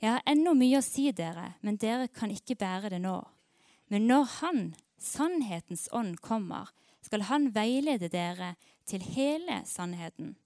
Jeg 0.01 0.15
har 0.15 0.23
ennå 0.29 0.53
mye 0.57 0.79
å 0.79 0.85
si 0.85 1.09
dere, 1.13 1.53
men 1.61 1.77
dere 1.77 2.07
kan 2.09 2.31
ikke 2.31 2.57
bære 2.57 2.93
det 2.93 3.01
nå. 3.03 3.17
Men 3.91 4.07
når 4.07 4.29
Han, 4.39 4.61
sannhetens 4.97 5.89
ånd, 5.91 6.17
kommer, 6.23 6.71
skal 7.03 7.27
Han 7.27 7.51
veilede 7.53 8.09
dere 8.09 8.55
til 8.87 9.03
hele 9.03 9.61
sannheten. 9.67 10.37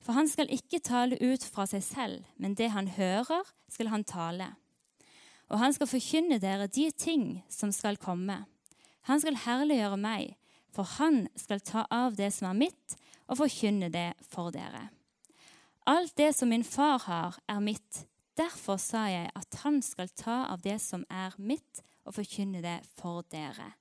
For 0.00 0.16
han 0.16 0.28
skal 0.28 0.50
ikke 0.52 0.80
tale 0.84 1.18
ut 1.20 1.44
fra 1.44 1.66
seg 1.68 1.84
selv, 1.84 2.24
men 2.40 2.56
det 2.56 2.70
han 2.72 2.88
hører, 2.96 3.44
skal 3.68 3.92
han 3.92 4.04
tale. 4.04 4.54
Og 5.50 5.58
han 5.60 5.74
skal 5.76 5.90
forkynne 5.90 6.38
dere 6.40 6.70
de 6.70 6.88
ting 6.90 7.42
som 7.50 7.72
skal 7.74 7.98
komme. 8.00 8.44
Han 9.08 9.20
skal 9.20 9.38
herliggjøre 9.44 9.98
meg, 10.00 10.36
for 10.72 10.86
han 10.98 11.26
skal 11.36 11.60
ta 11.66 11.84
av 11.90 12.16
det 12.16 12.30
som 12.32 12.52
er 12.52 12.62
mitt, 12.66 12.96
og 13.30 13.42
forkynne 13.42 13.90
det 13.92 14.12
for 14.30 14.54
dere. 14.54 14.88
Alt 15.90 16.16
det 16.18 16.32
som 16.36 16.50
min 16.50 16.64
far 16.64 17.02
har, 17.06 17.38
er 17.48 17.60
mitt. 17.60 18.04
Derfor 18.38 18.78
sa 18.80 19.06
jeg 19.10 19.30
at 19.36 19.60
han 19.64 19.80
skal 19.82 20.10
ta 20.16 20.44
av 20.52 20.62
det 20.64 20.78
som 20.82 21.04
er 21.10 21.34
mitt, 21.36 21.82
og 22.06 22.16
forkynne 22.16 22.62
det 22.64 22.78
for 22.96 23.26
dere. 23.30 23.74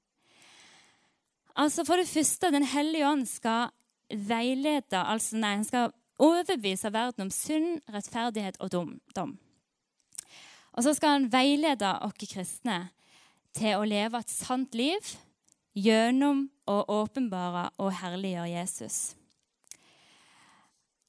Altså 1.60 1.84
For 1.84 1.98
det 1.98 2.08
første, 2.08 2.52
Den 2.52 2.64
hellige 2.64 3.08
ånd 3.08 3.26
skal 3.28 3.70
veilede, 4.10 4.98
altså 4.98 5.38
nei, 5.38 5.56
han 5.56 5.66
skal 5.66 5.92
overbevise 6.20 6.92
verden 6.94 7.28
om 7.28 7.32
synd, 7.34 7.80
rettferdighet 7.92 8.60
og 8.60 8.72
dom. 8.74 9.38
Og 10.74 10.84
så 10.86 10.94
skal 10.96 11.18
han 11.18 11.30
veilede 11.34 11.92
oss 12.06 12.20
kristne 12.30 12.90
til 13.58 13.80
å 13.80 13.88
leve 13.88 14.20
et 14.20 14.32
sant 14.32 14.76
liv 14.78 15.16
gjennom 15.78 16.48
å 16.70 16.82
åpenbare 17.00 17.70
og 17.82 17.96
herliggjøre 18.02 18.52
Jesus. 18.52 19.00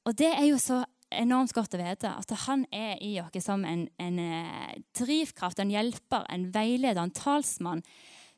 Og 0.07 0.17
det 0.17 0.31
er 0.33 0.47
jo 0.49 0.57
så 0.61 0.81
enormt 1.11 1.53
godt 1.53 1.75
å 1.75 1.81
vite 1.81 2.09
at 2.09 2.31
han 2.47 2.63
er 2.73 2.95
i 3.03 3.13
oss 3.21 3.43
som 3.43 3.65
en, 3.67 3.85
en, 3.99 4.19
eh, 4.19 4.79
drivkraft, 4.97 5.59
en 5.59 5.73
hjelper, 5.73 6.25
en 6.29 6.47
veileder, 6.53 7.01
en 7.01 7.11
talsmann, 7.11 7.83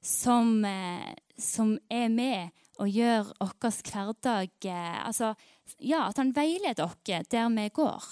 som, 0.02 0.66
eh, 0.66 1.14
som 1.38 1.78
er 1.90 2.10
med 2.10 2.52
og 2.82 2.90
gjør 2.90 3.32
vår 3.40 3.80
hverdag 3.86 4.66
eh, 4.66 5.00
altså, 5.06 5.34
Ja, 5.80 6.08
at 6.10 6.18
han 6.18 6.34
veileder 6.36 6.86
oss 6.86 6.98
der 7.06 7.50
vi 7.54 7.70
går. 7.70 8.04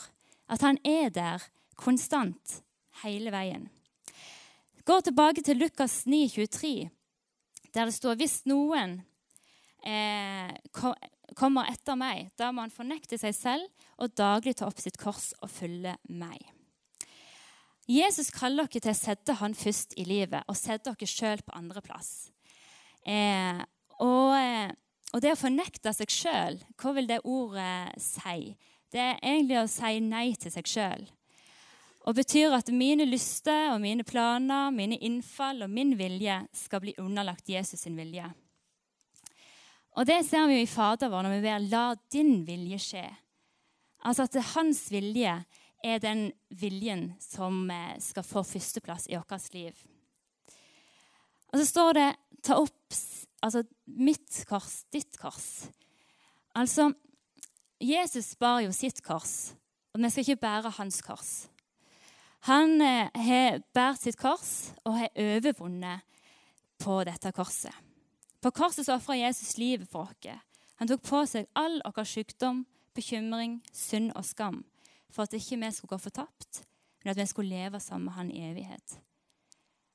At 0.51 0.61
han 0.61 0.77
er 0.85 1.09
der 1.09 1.43
konstant 1.75 2.61
hele 3.03 3.31
veien. 3.31 3.69
Gå 4.85 4.99
tilbake 5.01 5.43
til 5.45 5.57
Lukas 5.61 6.05
9, 6.05 6.27
23, 6.29 6.89
der 7.73 7.85
det 7.85 7.93
står 7.95 8.17
hvis 8.19 8.41
noen 8.49 9.01
eh, 9.85 10.49
kommer 11.37 11.69
etter 11.69 11.95
meg, 11.95 12.31
da 12.37 12.51
må 12.51 12.65
han 12.65 12.73
fornekte 12.73 13.19
seg 13.21 13.35
selv 13.37 13.85
og 14.01 14.15
daglig 14.17 14.55
ta 14.57 14.67
opp 14.67 14.81
sitt 14.81 14.97
kors 14.99 15.31
og 15.41 15.51
følge 15.53 15.95
meg. 16.09 16.41
Jesus 17.91 18.29
kaller 18.33 18.69
dere 18.69 18.83
til 18.83 18.93
å 18.93 18.97
sette 18.97 19.35
han 19.41 19.55
først 19.57 19.95
i 19.99 20.05
livet 20.07 20.47
og 20.47 20.57
sette 20.57 20.93
dere 20.93 21.09
sjøl 21.09 21.41
på 21.45 21.55
andreplass. 21.57 22.31
Eh, 23.05 23.61
og, 24.01 24.35
eh, 24.37 24.73
og 25.13 25.23
det 25.23 25.33
å 25.35 25.39
fornekte 25.39 25.93
seg 25.93 26.11
sjøl, 26.11 26.59
hva 26.79 26.93
vil 26.97 27.09
det 27.09 27.21
ordet 27.27 28.01
si? 28.01 28.53
Det 28.91 28.99
er 28.99 29.19
egentlig 29.21 29.59
å 29.61 29.71
si 29.71 29.99
nei 30.03 30.27
til 30.39 30.53
seg 30.53 30.67
sjøl. 30.67 31.07
Og 32.09 32.17
betyr 32.17 32.55
at 32.57 32.71
mine 32.73 33.05
lyster 33.05 33.75
og 33.75 33.81
mine 33.83 34.03
planer, 34.07 34.71
mine 34.73 34.97
innfall 35.05 35.61
og 35.63 35.69
min 35.69 35.93
vilje 35.99 36.39
skal 36.57 36.81
bli 36.81 36.95
underlagt 36.97 37.49
Jesus 37.51 37.85
sin 37.85 37.99
vilje. 37.99 38.25
Og 39.99 40.07
det 40.07 40.21
ser 40.25 40.47
vi 40.49 40.57
jo 40.57 40.65
i 40.65 40.71
Fader 40.71 41.11
vår 41.11 41.27
når 41.27 41.35
vi 41.35 41.43
ber 41.45 41.59
'la 41.59 41.85
din 42.09 42.45
vilje 42.47 42.79
skje'. 42.79 43.15
Altså 44.07 44.23
at 44.23 44.53
hans 44.55 44.89
vilje 44.89 45.45
er 45.83 45.99
den 45.99 46.31
viljen 46.49 47.13
som 47.19 47.69
eh, 47.69 47.99
skal 47.99 48.23
få 48.23 48.43
førsteplass 48.43 49.07
i 49.09 49.17
vårt 49.17 49.53
liv. 49.53 49.75
Og 51.53 51.59
så 51.59 51.65
står 51.65 51.93
det 51.93 52.15
'ta 52.41 52.55
opp 52.55 52.93
altså, 53.41 53.63
mitt 53.85 54.43
kors, 54.49 54.83
ditt 54.93 55.17
kors'. 55.19 55.69
Altså, 56.55 56.91
Jesus 57.81 58.35
bar 58.35 58.61
jo 58.61 58.71
sitt 58.71 59.01
kors, 59.03 59.53
og 59.93 60.01
vi 60.01 60.09
skal 60.09 60.21
ikke 60.21 60.41
bære 60.41 60.73
hans 60.77 61.01
kors. 61.01 61.31
Han 62.49 62.81
eh, 62.81 63.09
har 63.15 63.61
båret 63.73 64.01
sitt 64.01 64.17
kors 64.17 64.71
og 64.83 64.97
har 64.97 65.11
overvunnet 65.15 66.01
på 66.81 67.03
dette 67.05 67.31
korset. 67.37 67.73
På 68.41 68.49
korset 68.49 68.87
så 68.87 68.95
ofra 68.97 69.17
Jesus 69.19 69.57
livet 69.57 69.89
for 69.89 70.09
oss. 70.09 70.41
Han 70.81 70.89
tok 70.89 71.03
på 71.05 71.19
seg 71.29 71.45
all 71.53 71.77
vår 71.85 72.07
sykdom, 72.09 72.63
bekymring, 72.97 73.59
synd 73.71 74.09
og 74.17 74.25
skam 74.25 74.63
for 75.11 75.27
at 75.27 75.35
ikke 75.35 75.59
vi 75.59 75.71
skulle 75.75 75.93
gå 75.93 75.99
fortapt, 76.01 76.63
men 77.03 77.11
at 77.11 77.19
vi 77.19 77.25
skulle 77.29 77.49
leve 77.51 77.79
sammen 77.79 78.05
med 78.05 78.13
han 78.13 78.31
i 78.31 78.43
evighet. 78.49 78.97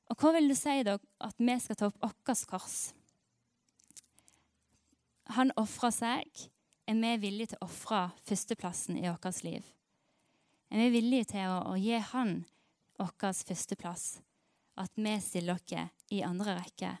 Og 0.07 0.15
Hva 0.15 0.31
vil 0.37 0.47
det 0.47 0.57
si 0.57 0.83
da 0.87 0.95
at 1.19 1.35
vi 1.41 1.59
skal 1.59 1.75
ta 1.75 1.89
opp 1.89 1.99
vårt 1.99 2.45
kors? 2.47 2.77
Han 5.35 5.51
ofra 5.59 5.91
seg. 5.91 6.27
Er 6.87 6.95
vi 6.95 7.15
villige 7.19 7.51
til 7.51 7.59
å 7.59 7.67
ofre 7.67 8.05
førsteplassen 8.27 8.99
i 8.99 9.09
vårt 9.09 9.43
liv? 9.43 9.65
Er 10.71 10.85
vi 10.85 10.93
villige 10.99 11.33
til 11.33 11.51
å, 11.51 11.59
å 11.71 11.75
gi 11.79 11.99
Han 12.13 12.39
vår 12.97 13.33
førsteplass? 13.49 14.21
At 14.77 14.93
vi 14.95 15.15
stiller 15.19 15.57
oss 15.57 16.13
i 16.13 16.23
andre 16.23 16.59
rekke? 16.61 16.93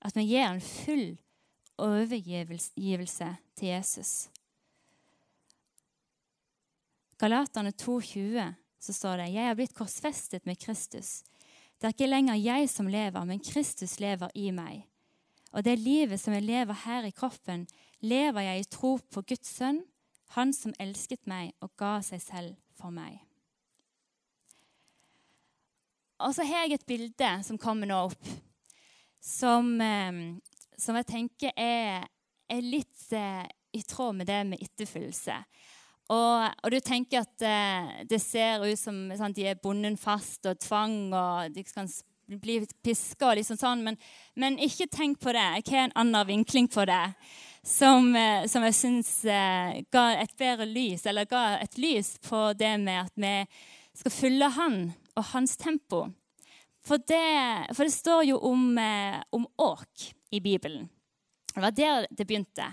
At 0.00 0.16
vi 0.16 0.24
gir 0.30 0.46
en 0.46 0.62
full 0.62 1.18
overgivelse 1.78 3.30
til 3.58 3.68
Jesus? 3.68 4.28
Galaterne 7.18 7.72
2,20 7.74 8.54
så 8.78 8.92
står 8.94 9.16
det 9.18 9.32
Jeg 9.34 9.46
har 9.48 9.56
blitt 9.58 9.74
korsfestet 9.74 10.46
med 10.46 10.58
Kristus. 10.62 11.24
Det 11.78 11.88
er 11.88 11.94
ikke 11.94 12.10
lenger 12.10 12.38
jeg 12.38 12.70
som 12.70 12.88
lever, 12.90 13.24
men 13.26 13.42
Kristus 13.42 13.98
lever 14.02 14.30
i 14.34 14.50
meg. 14.54 14.87
Og 15.52 15.64
det 15.64 15.78
livet 15.80 16.20
som 16.20 16.34
jeg 16.36 16.44
lever 16.44 16.82
her 16.84 17.08
i 17.08 17.14
kroppen, 17.14 17.66
lever 18.00 18.46
jeg 18.46 18.60
i 18.60 18.68
tro 18.68 18.96
på 18.98 19.22
Guds 19.22 19.56
sønn, 19.60 19.84
Han 20.36 20.52
som 20.52 20.74
elsket 20.76 21.22
meg 21.24 21.54
og 21.64 21.70
ga 21.80 22.02
seg 22.04 22.20
selv 22.20 22.56
for 22.76 22.92
meg. 22.92 23.14
Og 26.20 26.34
så 26.36 26.44
har 26.44 26.66
jeg 26.66 26.76
et 26.76 26.84
bilde 26.84 27.30
som 27.46 27.56
kommer 27.56 27.88
nå 27.88 28.02
opp, 28.10 28.28
som, 29.24 29.70
eh, 29.80 30.36
som 30.76 31.00
jeg 31.00 31.08
tenker 31.08 31.56
er 31.56 32.04
er 32.48 32.64
litt 32.64 33.12
eh, 33.12 33.44
i 33.76 33.82
tråd 33.82 34.16
med 34.16 34.28
det 34.28 34.40
med 34.48 34.62
etterfyllelse. 34.64 35.36
Og, 36.08 36.44
og, 36.64 36.70
du 36.72 36.78
tenker 36.80 37.26
at 37.26 37.44
eh, 37.44 37.90
det 38.08 38.20
ser 38.24 38.64
ut 38.64 38.80
som 38.80 39.10
sånn, 39.16 39.36
de 39.36 39.50
er 39.50 39.60
bundet 39.60 40.00
fast 40.00 40.48
og 40.48 40.60
tvang, 40.64 41.12
og 41.12 41.52
de 41.52 41.64
kan 41.68 41.90
bli 42.28 42.60
piska 42.84 43.30
og 43.30 43.38
liksom 43.40 43.58
sånn, 43.60 43.84
men, 43.86 43.98
men, 44.36 44.58
ikke 44.60 44.88
tenk 44.92 45.20
på 45.22 45.32
det. 45.34 45.46
Jeg 45.60 45.66
har 45.72 45.88
en 45.88 45.98
annen 46.04 46.28
vinkling 46.28 46.68
på 46.70 46.84
det 46.88 47.02
som, 47.64 48.10
eh, 48.16 48.46
som 48.50 48.64
jeg 48.68 48.76
syns 48.76 49.12
eh, 49.24 49.80
ga 49.92 50.04
et 50.20 50.36
bedre 50.38 50.68
lys, 50.68 51.06
eller 51.08 51.28
ga 51.28 51.58
et 51.62 51.80
lys 51.80 52.16
på 52.28 52.52
det 52.58 52.76
med 52.84 53.06
at 53.06 53.12
vi 53.18 53.34
skal 53.98 54.14
følge 54.14 54.52
han 54.58 54.78
og 55.16 55.30
hans 55.32 55.56
tempo. 55.58 56.06
For 56.84 57.02
det, 57.04 57.74
for 57.74 57.84
det 57.84 57.92
står 57.92 58.22
jo 58.30 58.38
om, 58.48 58.70
eh, 58.78 59.18
om 59.34 59.46
åk 59.58 60.12
i 60.30 60.40
Bibelen. 60.40 60.88
Det 61.54 61.60
var 61.60 61.74
der 61.74 62.06
det 62.10 62.26
begynte. 62.26 62.72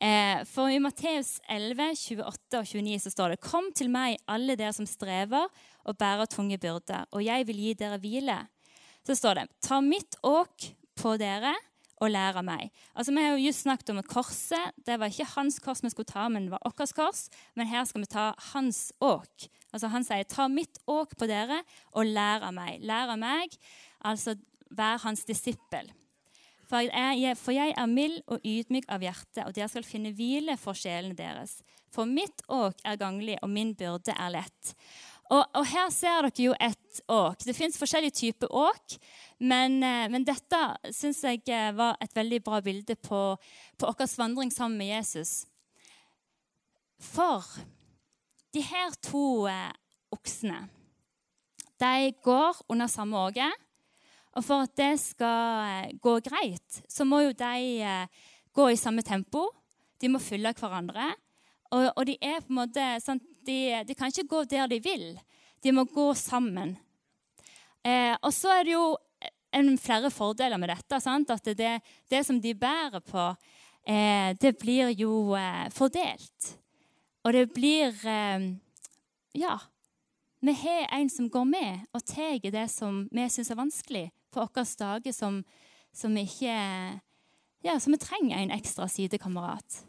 Eh, 0.00 0.44
for 0.46 0.70
i 0.70 0.78
Matteus 0.78 1.40
11, 1.48 1.94
28 1.96 2.58
og 2.60 2.66
29 2.66 2.98
så 3.02 3.10
står 3.10 3.32
det 3.34 3.40
Kom 3.42 3.72
til 3.74 3.90
meg, 3.90 4.20
alle 4.30 4.54
dere 4.58 4.74
som 4.76 4.86
strever 4.86 5.48
og 5.88 5.98
bærer 5.98 6.30
tunge 6.30 6.58
byrder, 6.60 7.08
og 7.10 7.24
jeg 7.24 7.46
vil 7.48 7.58
gi 7.64 7.72
dere 7.80 7.98
hvile. 7.98 8.38
Så 9.08 9.16
står 9.16 9.38
det 9.38 9.46
Ta 9.64 9.80
mitt 9.80 10.18
åk 10.22 10.66
på 11.00 11.14
dere 11.16 11.54
og 11.98 12.10
lær 12.12 12.36
av 12.36 12.44
meg. 12.44 12.68
Altså, 12.94 13.14
Vi 13.14 13.22
har 13.24 13.32
jo 13.32 13.46
just 13.46 13.64
snakket 13.64 13.90
om 13.90 14.02
korset. 14.04 14.74
Det 14.84 14.98
var 15.00 15.08
ikke 15.08 15.32
hans 15.32 15.58
kors 15.58 15.80
vi 15.82 15.90
skulle 15.90 16.12
ta, 16.12 16.28
men 16.28 16.44
det 16.44 16.52
var 16.52 16.60
vårt 16.62 16.92
kors. 16.94 17.28
Men 17.56 17.66
her 17.66 17.84
skal 17.88 18.04
vi 18.04 18.10
ta 18.12 18.34
hans 18.52 18.92
åk. 19.00 19.48
Altså 19.72 19.88
Han 19.88 20.04
sier, 20.04 20.24
'Ta 20.24 20.48
mitt 20.48 20.78
åk 20.86 21.16
på 21.16 21.26
dere 21.26 21.62
og 21.92 22.04
lær 22.04 22.42
av 22.42 22.52
meg'. 22.52 22.84
Lær 22.84 23.08
av 23.08 23.18
meg, 23.18 23.48
altså 24.04 24.36
vær 24.70 24.98
hans 24.98 25.24
disippel. 25.24 25.90
For 26.68 26.84
jeg, 26.84 27.36
for 27.36 27.52
jeg 27.52 27.72
er 27.76 27.86
mild 27.86 28.20
og 28.28 28.40
ydmyk 28.44 28.84
av 28.88 29.00
hjerte, 29.00 29.46
og 29.46 29.54
dere 29.54 29.68
skal 29.68 29.84
finne 29.84 30.12
hvile 30.12 30.56
for 30.60 30.76
sjelene 30.76 31.16
deres. 31.16 31.62
For 31.90 32.04
mitt 32.04 32.42
åk 32.48 32.76
er 32.84 32.96
ganglig, 33.00 33.38
og 33.42 33.48
min 33.48 33.74
byrde 33.74 34.12
er 34.12 34.30
lett. 34.30 34.74
Og, 35.28 35.42
og 35.54 35.64
her 35.68 35.90
ser 35.92 36.24
dere 36.24 36.44
jo 36.46 36.54
et 36.56 37.00
åk. 37.12 37.42
Det 37.44 37.56
fins 37.56 37.76
forskjellige 37.76 38.16
typer 38.16 38.52
åk, 38.54 38.96
men, 39.44 39.76
eh, 39.84 40.06
men 40.08 40.24
dette 40.24 40.60
syns 40.94 41.20
jeg 41.26 41.42
eh, 41.52 41.72
var 41.76 41.98
et 42.00 42.14
veldig 42.16 42.40
bra 42.46 42.62
bilde 42.64 42.96
på, 42.96 43.20
på 43.76 43.92
vår 43.92 44.14
vandring 44.16 44.52
sammen 44.54 44.80
med 44.80 44.94
Jesus. 44.94 45.42
For 46.98 47.44
de 48.56 48.64
her 48.64 48.96
to 49.04 49.46
eh, 49.50 49.70
oksene 50.14 50.64
de 51.78 52.12
går 52.24 52.56
under 52.68 52.90
samme 52.90 53.18
åket. 53.28 53.52
Og 54.36 54.44
for 54.44 54.66
at 54.66 54.74
det 54.78 54.96
skal 55.02 55.62
eh, 55.68 55.94
gå 56.02 56.18
greit, 56.24 56.82
så 56.90 57.06
må 57.06 57.22
jo 57.26 57.36
de 57.36 57.78
eh, 57.82 58.26
gå 58.54 58.68
i 58.72 58.78
samme 58.78 59.02
tempo. 59.06 59.48
De 60.00 60.10
må 60.10 60.20
følge 60.22 60.54
hverandre. 60.58 61.12
Og, 61.70 61.88
og 61.96 62.06
de 62.08 62.16
er 62.22 62.40
på 62.42 62.52
en 62.52 62.60
måte 62.62 62.84
sånn, 63.04 63.20
de, 63.48 63.58
de, 63.88 63.96
kan 63.96 64.12
ikke 64.12 64.28
gå 64.28 64.44
der 64.50 64.68
de 64.70 64.78
vil. 64.84 65.10
De 65.64 65.72
må 65.74 65.86
gå 65.88 66.12
sammen. 66.14 66.76
Eh, 67.82 68.14
og 68.22 68.32
så 68.34 68.52
er 68.58 68.66
det 68.68 68.74
jo 68.76 68.86
en, 69.54 69.78
flere 69.78 70.10
fordeler 70.10 70.60
med 70.60 70.72
dette. 70.72 71.00
Sant? 71.02 71.30
At 71.30 71.50
det, 71.56 71.78
det, 72.10 72.22
som 72.26 72.40
de 72.40 72.54
bærer 72.54 73.00
på, 73.04 73.30
eh, 73.86 74.34
det 74.40 74.56
blir 74.60 74.92
jo 74.98 75.34
eh, 75.38 75.66
fordelt. 75.74 76.54
Og 77.24 77.32
det 77.32 77.48
blir 77.54 77.94
eh, 78.06 78.54
Ja. 79.34 79.58
Vi 80.40 80.52
har 80.54 80.86
en 80.94 81.08
som 81.10 81.26
går 81.30 81.44
med 81.44 81.80
og 81.92 82.04
tar 82.06 82.38
det 82.38 82.68
som 82.70 83.08
vi 83.10 83.24
syns 83.26 83.50
er 83.50 83.58
vanskelig 83.58 84.04
på 84.30 84.44
våre 84.44 84.64
dager, 84.78 85.12
som, 85.12 85.42
som, 85.92 86.16
ikke 86.16 86.54
Ja, 87.66 87.80
som 87.80 87.92
vi 87.92 87.98
trenger 87.98 88.38
en 88.38 88.54
ekstra 88.54 88.86
sidekamerat. 88.86 89.82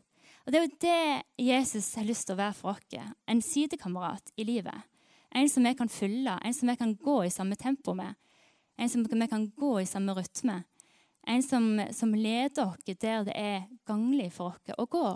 Og 0.50 0.54
Det 0.54 0.60
er 0.60 0.64
jo 0.66 0.78
det 0.82 1.46
Jesus 1.46 1.92
har 1.94 2.08
lyst 2.10 2.26
til 2.26 2.34
å 2.34 2.40
være 2.40 2.56
for 2.58 2.72
oss. 2.72 3.10
En 3.30 3.42
sidekamerat 3.46 4.32
i 4.34 4.48
livet. 4.50 4.88
En 5.30 5.46
som 5.46 5.62
vi 5.62 5.76
kan 5.78 5.92
følge, 5.94 6.34
en 6.42 6.56
som 6.58 6.72
vi 6.72 6.74
kan 6.76 6.96
gå 6.98 7.18
i 7.22 7.30
samme 7.30 7.54
tempo 7.54 7.94
med. 7.94 8.16
En 8.74 8.90
som 8.90 9.04
vi 9.06 9.28
kan 9.30 9.46
gå 9.54 9.70
i 9.78 9.86
samme 9.86 10.16
rytme. 10.18 10.56
En 11.30 11.44
som, 11.46 11.68
som 11.94 12.16
leder 12.18 12.64
oss 12.66 12.82
der 12.88 13.28
det 13.28 13.36
er 13.38 13.68
ganglig 13.86 14.32
for 14.34 14.56
oss 14.56 14.74
å 14.74 14.88
gå. 14.90 15.12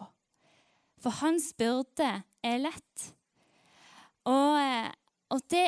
For 1.02 1.18
hans 1.24 1.50
byrde 1.58 2.12
er 2.46 2.62
lett. 2.62 3.08
Og, 4.30 4.94
og 5.34 5.42
det 5.50 5.66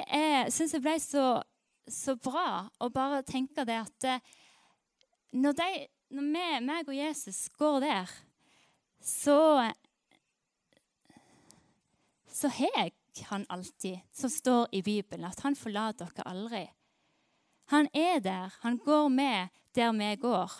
syns 0.53 0.77
jeg 0.77 0.85
ble 0.85 0.93
så, 1.01 1.41
så, 1.89 2.13
bra 2.21 2.67
å 2.77 2.91
bare 2.93 3.25
tenke 3.25 3.65
det 3.65 3.81
at 3.81 4.09
eh, 4.13 4.21
når, 5.33 5.57
de, 5.57 5.83
når 6.13 6.29
vi, 6.37 6.47
meg 6.69 6.85
og 6.85 7.01
Jesus 7.01 7.47
går 7.57 7.81
der, 7.81 8.15
så 9.05 9.39
så 12.35 12.49
har 12.51 12.89
han 13.29 13.45
alltid, 13.49 13.99
som 14.11 14.29
står 14.29 14.67
i 14.75 14.81
Bibelen, 14.83 15.23
at 15.29 15.39
han 15.45 15.55
forlater 15.55 16.09
dere 16.17 16.31
aldri. 16.33 16.63
Han 17.71 17.87
er 17.93 18.19
der. 18.19 18.51
Han 18.65 18.77
går 18.77 19.07
med 19.09 19.53
der 19.75 19.93
vi 19.95 20.15
går 20.19 20.51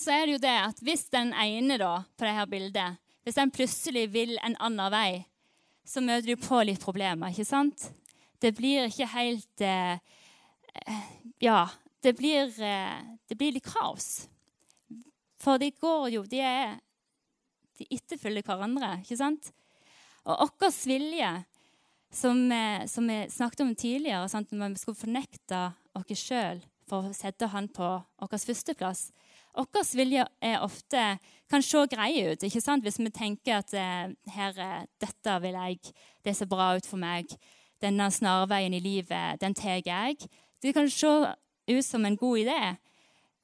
så 0.00 0.14
er 0.14 0.26
det 0.26 0.36
jo 0.36 0.42
det 0.42 0.56
at 0.64 0.80
hvis 0.84 1.04
den 1.12 1.34
ene 1.36 1.76
da, 1.80 2.00
på 2.16 2.24
dette 2.24 2.46
bildet 2.50 3.00
hvis 3.26 3.36
den 3.36 3.52
plutselig 3.52 4.06
vil 4.14 4.38
en 4.40 4.56
annen 4.64 4.92
vei, 4.92 5.20
så 5.84 6.00
møter 6.00 6.32
du 6.32 6.40
på 6.40 6.62
litt 6.64 6.80
problemer. 6.80 7.28
ikke 7.28 7.44
sant? 7.44 7.90
Det 8.40 8.54
blir 8.56 8.88
ikke 8.88 9.10
helt 9.12 9.60
eh, 9.60 10.00
Ja, 11.42 11.66
det 12.00 12.14
blir, 12.16 12.48
eh, 12.64 12.96
det 13.28 13.36
blir 13.36 13.52
litt 13.52 13.68
kaos. 13.68 14.24
For 15.40 15.60
de 15.60 15.70
går 15.72 16.10
jo 16.14 16.24
De 16.28 16.42
er 16.44 16.78
De 17.80 17.86
etterfølger 17.96 18.44
hverandre, 18.44 18.98
ikke 19.00 19.16
sant? 19.16 19.52
Og 20.28 20.50
vår 20.60 20.74
vilje, 20.84 21.30
som, 22.12 22.52
eh, 22.52 22.84
som, 22.86 23.06
vi 23.08 23.22
snakket 23.32 23.62
om 23.64 23.74
tidligere, 23.74 24.28
sant? 24.28 24.52
når 24.52 24.74
vi 24.74 24.82
skulle 24.82 25.00
fornekte 25.00 25.60
oss 25.96 26.20
sjøl 26.20 26.60
for 26.90 27.08
å 27.08 27.14
sette 27.16 27.48
han 27.48 27.70
på 27.72 27.88
vår 28.20 28.36
førsteplass, 28.36 29.06
vår 29.56 29.96
vilje 29.96 30.26
er 30.44 30.60
ofte, 30.60 31.06
kan 31.48 31.64
se 31.64 31.86
grei 31.90 32.12
ut 32.28 32.44
ikke 32.44 32.60
sant? 32.60 32.84
hvis 32.84 33.00
vi 33.00 33.08
tenker 33.08 33.62
at 33.62 33.72
eh, 33.72 34.12
her, 34.36 34.60
eh, 34.60 34.84
dette 35.00 35.38
vil 35.40 35.56
jeg, 35.56 35.94
det 36.22 36.36
ser 36.36 36.52
bra 36.52 36.74
ut 36.76 36.86
for 36.86 37.00
meg. 37.00 37.32
Denne 37.80 38.10
snarveien 38.12 38.76
i 38.76 38.84
livet, 38.84 39.40
den 39.40 39.56
tar 39.56 39.80
jeg. 39.80 40.20
Det 40.60 40.74
kan 40.76 40.90
se 40.92 41.16
ut 41.70 41.86
som 41.86 42.04
en 42.04 42.20
god 42.20 42.44
idé, 42.44 42.60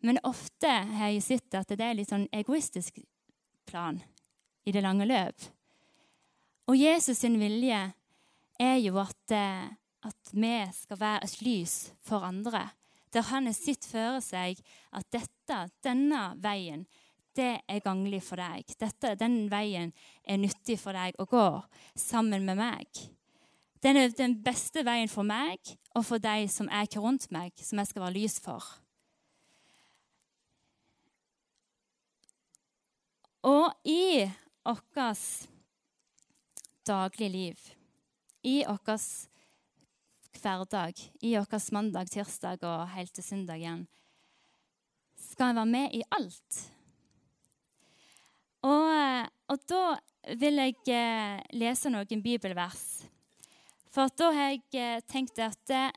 men 0.05 0.21
ofte 0.29 0.71
har 0.71 1.13
jeg 1.15 1.25
sett 1.25 1.57
at 1.59 1.73
det 1.73 1.85
er 1.85 1.97
litt 1.99 2.13
sånn 2.13 2.29
egoistisk 2.35 3.01
plan 3.67 4.01
i 4.67 4.75
det 4.75 4.83
lange 4.85 5.07
løp. 5.09 5.49
Og 6.67 6.77
Jesus 6.77 7.23
sin 7.23 7.39
vilje 7.41 7.81
er 8.59 8.79
jo 8.83 8.99
at, 8.99 9.31
eh, 9.33 9.69
at 10.07 10.33
vi 10.33 10.57
skal 10.75 11.01
være 11.01 11.25
et 11.25 11.41
lys 11.43 11.77
for 12.05 12.27
andre 12.27 12.67
der 13.17 13.27
han 13.31 13.49
har 13.49 13.57
sett 13.57 13.87
for 13.89 14.21
seg 14.25 14.61
at 14.97 15.07
dette, 15.15 15.59
denne 15.85 16.35
veien 16.43 16.85
det 17.37 17.59
er 17.69 17.85
ganglig 17.85 18.23
for 18.25 18.41
deg. 18.41 18.65
Dette, 18.81 19.13
den 19.21 19.51
veien 19.53 19.93
er 20.25 20.41
nyttig 20.41 20.79
for 20.81 20.97
deg 20.97 21.19
å 21.21 21.27
gå 21.29 21.47
sammen 21.99 22.47
med 22.49 22.57
meg. 22.61 23.03
Den 23.85 24.01
er 24.01 24.15
den 24.17 24.39
beste 24.45 24.85
veien 24.87 25.11
for 25.13 25.27
meg 25.29 25.61
og 25.95 26.07
for 26.09 26.23
de 26.23 26.49
som 26.53 26.71
er 26.73 26.89
rundt 26.97 27.29
meg, 27.33 27.53
som 27.61 27.81
jeg 27.81 27.91
skal 27.91 28.07
være 28.07 28.17
lys 28.17 28.39
for. 28.41 28.65
Og 33.47 33.71
i 33.87 34.27
vårt 34.67 35.23
dagligliv, 36.87 37.61
i 38.43 38.65
vårt 38.67 39.29
hverdag 40.43 41.01
i 41.21 41.37
vår 41.37 41.73
mandag, 41.73 42.11
tirsdag 42.11 42.65
og 42.67 42.89
helt 42.95 43.15
til 43.15 43.25
søndag 43.25 43.61
igjen, 43.61 43.85
skal 45.17 45.53
en 45.53 45.61
være 45.61 45.73
med 45.73 45.95
i 45.95 46.03
alt. 46.11 46.59
Og, 48.67 49.31
og 49.53 49.63
da 49.71 49.83
vil 50.41 50.59
jeg 50.59 50.75
eh, 50.91 51.39
lese 51.55 51.93
noen 51.93 52.23
bibelvers. 52.25 53.07
For 53.95 54.11
da 54.19 54.33
har 54.35 54.51
jeg 54.57 54.65
eh, 54.75 55.05
tenkt 55.07 55.39
at 55.39 55.73
eh, 55.73 55.95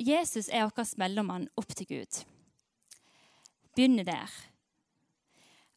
Jesus 0.00 0.48
er 0.48 0.70
vår 0.72 0.96
mellommann 0.98 1.46
opp 1.60 1.76
til 1.76 1.90
Gud. 1.92 2.24
Begynner 3.76 4.08
der. 4.08 4.53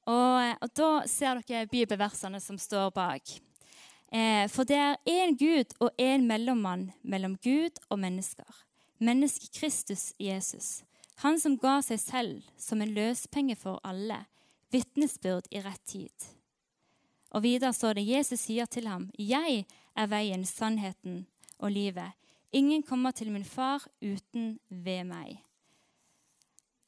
Og, 0.08 0.56
og 0.64 0.72
da 0.80 0.92
ser 1.10 1.42
dere 1.48 1.68
bibelversene 1.68 2.40
som 2.40 2.60
står 2.60 2.94
bak. 2.96 3.34
Eh, 4.08 4.46
for 4.48 4.64
det 4.64 4.78
er 4.80 5.02
én 5.04 5.36
Gud 5.36 5.74
og 5.84 5.92
én 6.00 6.24
mellommann 6.30 6.92
mellom 7.04 7.36
Gud 7.44 7.82
og 7.90 8.00
mennesker. 8.00 8.48
Mennesket 9.04 9.52
Kristus 9.60 10.14
Jesus. 10.20 10.84
Han 11.24 11.40
som 11.40 11.58
ga 11.60 11.82
seg 11.84 12.00
selv 12.00 12.48
som 12.58 12.82
en 12.82 12.94
løspenge 12.96 13.58
for 13.60 13.82
alle. 13.84 14.24
Vitnesbyrd 14.72 15.50
i 15.52 15.62
rett 15.66 15.84
tid. 15.86 16.28
Og 17.36 17.44
videre 17.44 17.74
står 17.76 17.98
det 17.98 18.08
Jesus 18.08 18.46
sier 18.48 18.66
til 18.66 18.88
ham, 18.88 19.12
'Jeg 19.20 19.66
er 19.96 20.08
veien, 20.08 20.46
sannheten 20.46 21.28
og 21.60 21.72
livet.' 21.72 22.14
'Ingen 22.54 22.84
kommer 22.84 23.12
til 23.12 23.32
min 23.32 23.46
far 23.46 23.88
uten 24.02 24.60
ved 24.70 25.04
meg.' 25.04 25.44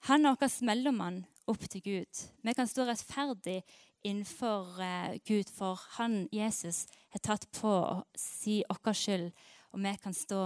Han 0.08 0.26
er 0.26 0.36
vår 0.40 0.64
mellommann 0.64 1.26
opp 1.50 1.66
til 1.70 1.84
Gud. 1.84 2.24
Vi 2.46 2.54
kan 2.56 2.68
stå 2.70 2.86
rettferdig 2.88 3.62
innenfor 4.06 4.80
uh, 4.80 5.16
Gud, 5.28 5.50
for 5.52 5.80
han, 5.98 6.28
Jesus, 6.32 6.86
har 7.14 7.24
tatt 7.26 7.48
på 7.56 7.70
å 7.70 8.04
si 8.18 8.62
vår 8.70 8.96
skyld, 8.96 9.32
og 9.74 9.84
vi 9.84 9.96
kan 10.04 10.16
stå 10.16 10.44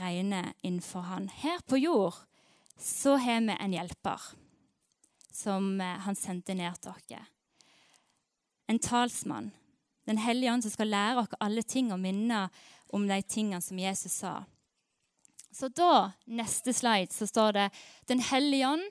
rene 0.00 0.52
innenfor 0.62 1.08
han. 1.08 1.28
Her 1.42 1.62
på 1.66 1.80
jord 1.80 2.20
så 2.80 3.16
har 3.20 3.42
vi 3.44 3.56
en 3.56 3.74
hjelper 3.74 4.28
som 5.32 5.72
uh, 5.80 5.96
han 6.06 6.18
sendte 6.18 6.54
ned 6.54 6.78
til 6.80 6.94
oss. 6.94 7.32
En 8.70 8.78
talsmann. 8.78 9.50
Den 10.06 10.18
hellige 10.18 10.52
ånd 10.52 10.64
som 10.64 10.72
skal 10.72 10.90
lære 10.90 11.24
oss 11.24 11.36
alle 11.42 11.62
ting 11.62 11.90
og 11.92 12.00
minne 12.02 12.46
om 12.94 13.06
de 13.06 13.20
tingene 13.22 13.62
som 13.62 13.78
Jesus 13.78 14.22
sa. 14.22 14.40
Så 15.50 15.68
da, 15.74 16.12
neste 16.30 16.72
slide, 16.74 17.10
så 17.12 17.26
står 17.26 17.52
det 17.52 17.68
Den 18.06 18.20
hellige 18.22 18.68
ånd 18.68 18.86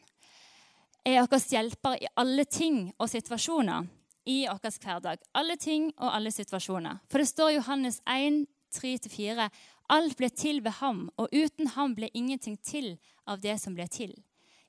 er 1.15 1.25
vår 1.25 1.51
hjelper 1.51 1.97
i 2.01 2.09
alle 2.19 2.45
ting 2.45 2.89
og 2.97 3.09
situasjoner 3.11 3.87
i 4.29 4.45
vår 4.49 4.77
hverdag. 4.83 5.19
Alle 5.33 5.57
ting 5.57 5.89
og 5.97 6.13
alle 6.13 6.31
situasjoner. 6.31 7.01
For 7.09 7.21
det 7.21 7.29
står 7.31 7.55
Johannes 7.57 7.99
1, 8.09 8.45
3-4. 8.75 9.49
Alt 9.89 10.17
ble 10.19 10.29
til 10.29 10.61
ved 10.65 10.77
ham, 10.81 11.07
og 11.17 11.33
uten 11.33 11.71
ham 11.73 11.95
ble 11.97 12.11
ingenting 12.13 12.57
til 12.61 12.97
av 13.25 13.41
det 13.41 13.57
som 13.61 13.77
ble 13.77 13.87
til. 13.89 14.13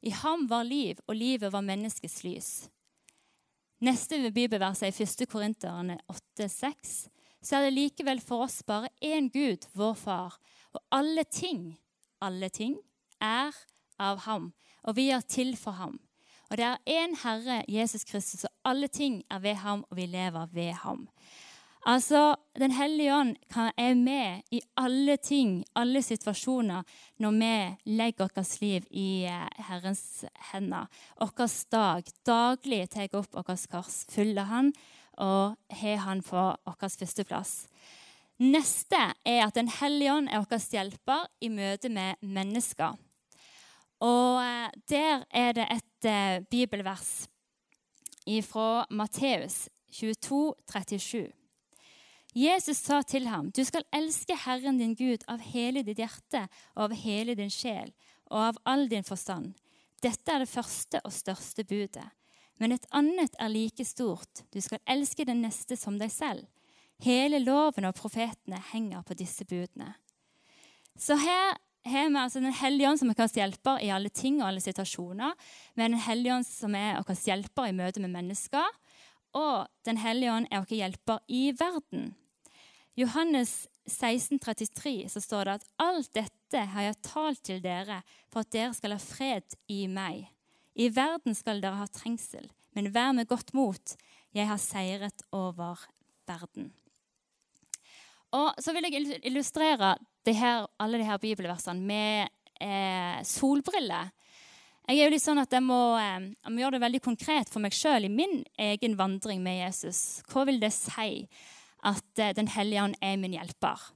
I 0.00 0.14
ham 0.16 0.46
var 0.48 0.64
liv, 0.64 1.00
og 1.06 1.18
livet 1.18 1.52
var 1.52 1.64
menneskets 1.66 2.22
lys. 2.24 2.50
Neste 3.84 4.20
bibelvers 4.32 4.82
er 4.84 4.92
i 4.92 5.04
1. 5.04 5.26
Korinterne 5.28 5.98
8, 6.08 6.48
6. 6.48 6.94
Så 7.40 7.56
er 7.56 7.66
det 7.66 7.76
likevel 7.76 8.20
for 8.24 8.46
oss 8.46 8.60
bare 8.64 8.88
én 9.00 9.28
Gud, 9.32 9.64
vår 9.76 9.96
Far, 9.96 10.36
og 10.72 10.80
alle 10.92 11.24
ting, 11.24 11.74
alle 12.20 12.48
ting, 12.48 12.76
er 13.20 13.52
av 14.00 14.24
ham, 14.24 14.52
og 14.84 14.96
vi 14.96 15.10
er 15.12 15.24
til 15.24 15.56
for 15.56 15.76
ham. 15.76 15.98
Og 16.50 16.58
det 16.58 16.66
er 16.66 16.76
én 16.90 17.14
Herre, 17.22 17.62
Jesus 17.68 18.04
Kristus, 18.04 18.44
og 18.44 18.50
alle 18.64 18.88
ting 18.88 19.22
er 19.30 19.38
ved 19.38 19.54
ham, 19.54 19.84
og 19.90 19.96
vi 19.96 20.06
lever 20.06 20.46
ved 20.52 20.72
ham. 20.72 21.08
Altså, 21.86 22.36
Den 22.58 22.70
hellige 22.70 23.14
ånd 23.14 23.36
er 23.78 23.94
med 23.94 24.42
i 24.50 24.60
alle 24.76 25.16
ting, 25.16 25.64
alle 25.76 26.02
situasjoner, 26.02 26.82
når 27.18 27.30
vi 27.30 27.92
legger 27.96 28.28
vårt 28.36 28.60
liv 28.60 28.82
i 28.90 29.24
eh, 29.24 29.64
Herrens 29.68 30.24
hender. 30.52 30.86
Vår 31.20 31.70
dag. 31.72 32.02
Daglig 32.26 32.90
tar 32.90 33.08
opp 33.14 33.32
vårt 33.32 33.68
kors, 33.70 34.04
følger 34.10 34.44
Han 34.44 34.72
og 35.12 35.56
har 35.70 35.96
Han 35.96 36.22
på 36.22 36.36
vår 36.36 36.74
førsteplass. 36.98 37.66
Neste 38.38 38.96
er 39.24 39.46
at 39.46 39.54
Den 39.54 39.68
hellige 39.68 40.12
ånd 40.12 40.28
er 40.28 40.44
vår 40.50 40.70
hjelper 40.72 41.26
i 41.40 41.48
møte 41.48 41.88
med 41.88 42.14
mennesker. 42.20 42.96
Og 44.00 44.40
eh, 44.42 44.70
Der 44.88 45.24
er 45.30 45.52
det 45.52 45.66
et 45.70 46.08
eh, 46.08 46.40
bibelvers 46.50 47.28
fra 48.46 48.86
Matteus 48.90 49.68
22, 49.92 50.54
37. 50.70 51.32
Jesus 52.34 52.76
sa 52.76 53.02
til 53.02 53.26
ham, 53.26 53.50
'Du 53.50 53.64
skal 53.64 53.82
elske 53.92 54.36
Herren 54.44 54.78
din 54.78 54.94
Gud 54.94 55.24
av 55.28 55.40
hele 55.40 55.82
ditt 55.82 55.98
hjerte 55.98 56.48
og 56.76 56.84
av 56.84 56.92
hele 56.94 57.34
din 57.34 57.50
sjel 57.50 57.92
og 58.30 58.38
av 58.38 58.56
all 58.64 58.88
din 58.88 59.04
forstand.' 59.04 59.54
Dette 60.02 60.32
er 60.32 60.38
det 60.38 60.48
første 60.48 61.00
og 61.04 61.12
største 61.12 61.64
budet. 61.64 62.06
Men 62.58 62.72
et 62.72 62.86
annet 62.92 63.34
er 63.38 63.48
like 63.48 63.84
stort. 63.84 64.44
Du 64.52 64.60
skal 64.60 64.80
elske 64.88 65.24
den 65.24 65.42
neste 65.42 65.76
som 65.76 65.98
deg 65.98 66.12
selv. 66.12 66.46
Hele 67.04 67.38
loven 67.38 67.84
og 67.84 67.94
profetene 67.94 68.60
henger 68.72 69.02
på 69.02 69.14
disse 69.14 69.44
budene. 69.44 69.94
Så 70.96 71.16
her 71.16 71.56
har 71.84 72.10
vi 72.10 72.16
altså 72.20 72.40
Den 72.40 72.52
hellige 72.52 72.88
ånd 72.90 72.98
som 73.00 73.10
er 73.10 73.18
vår 73.18 73.36
hjelper 73.38 73.80
i 73.80 73.90
alle 73.90 74.10
ting 74.10 74.40
og 74.40 74.48
alle 74.48 74.60
situasjoner. 74.60 75.32
Men 75.74 75.92
Den 75.92 76.00
hellige 76.00 76.34
ånd 76.34 76.46
som 76.46 76.74
er 76.74 77.00
vår 77.06 77.20
hjelper 77.26 77.68
i 77.68 77.76
møte 77.76 78.00
med 78.00 78.12
mennesker. 78.12 78.66
Og 79.34 79.66
Den 79.84 79.96
hellige 79.96 80.32
ånd 80.32 80.48
er 80.50 80.64
vår 80.64 80.76
hjelper 80.76 81.20
i 81.28 81.50
verden. 81.56 82.14
Johannes 82.96 83.68
16, 83.86 84.38
33, 84.38 85.08
så 85.08 85.20
står 85.20 85.44
det 85.44 85.54
at 85.58 85.68
alt 85.80 86.10
dette 86.14 86.64
har 86.74 86.82
jeg 86.82 87.02
talt 87.06 87.42
til 87.46 87.62
dere 87.62 88.02
for 88.30 88.42
at 88.42 88.52
dere 88.52 88.74
skal 88.76 88.94
ha 88.94 89.00
fred 89.00 89.56
i 89.72 89.86
meg. 89.90 90.26
I 90.74 90.90
verden 90.94 91.34
skal 91.34 91.62
dere 91.62 91.80
ha 91.80 91.86
trengsel, 91.90 92.50
men 92.76 92.92
vær 92.94 93.14
med 93.16 93.30
godt 93.30 93.54
mot. 93.56 93.96
Jeg 94.36 94.46
har 94.46 94.60
seiret 94.62 95.24
over 95.32 95.80
verden. 96.28 96.70
Og 98.36 98.54
Så 98.62 98.72
vil 98.72 98.86
jeg 98.86 99.20
illustrere 99.26 99.96
her, 100.26 100.66
alle 100.78 101.04
her 101.04 101.18
bibelversene 101.18 101.80
med 101.80 102.28
eh, 102.60 103.20
solbriller. 103.24 104.10
Jeg 104.90 104.98
er 104.98 105.06
jo 105.06 105.14
litt 105.14 105.22
sånn 105.22 105.40
at 105.40 105.52
jeg 105.52 105.62
må, 105.64 105.96
eh, 106.00 106.32
jeg 106.34 106.52
må 106.52 106.62
gjøre 106.64 106.76
det 106.76 106.84
veldig 106.84 107.00
konkret 107.04 107.52
for 107.52 107.62
meg 107.64 107.76
sjøl 107.76 108.08
i 108.08 108.12
min 108.12 108.42
egen 108.58 108.98
vandring 108.98 109.40
med 109.42 109.62
Jesus. 109.62 110.20
Hva 110.28 110.44
vil 110.48 110.60
det 110.60 110.74
si? 110.76 111.24
at 111.86 112.18
eh, 112.18 112.34
Den 112.36 112.50
hellige 112.50 112.84
ånd 112.84 112.96
er 113.02 113.18
min 113.20 113.36
hjelper. 113.36 113.88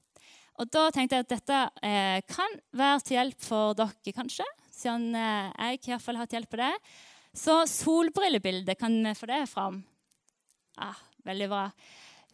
Og 0.62 0.70
Da 0.70 0.87
tenkte 0.94 1.18
jeg 1.18 1.26
at 1.26 1.34
dette 1.34 1.60
eh, 1.82 2.20
kan 2.30 2.58
være 2.76 3.02
til 3.02 3.18
hjelp 3.18 3.42
for 3.42 3.74
dere, 3.78 4.14
kanskje. 4.14 4.46
Siden 4.70 5.10
eh, 5.18 5.50
jeg 5.50 5.82
i 5.82 5.92
hvert 5.92 6.04
fall 6.04 6.18
har 6.18 6.28
hatt 6.28 6.37
hjelp 6.37 6.52
på 6.52 6.62
det. 6.62 6.72
Så 7.34 7.64
solbrillebildet, 7.66 8.78
kan 8.78 8.94
vi 8.94 9.14
få 9.18 9.26
det 9.30 9.42
fram? 9.50 9.80
Ah, 10.78 10.98
veldig 11.26 11.48
bra. 11.50 11.64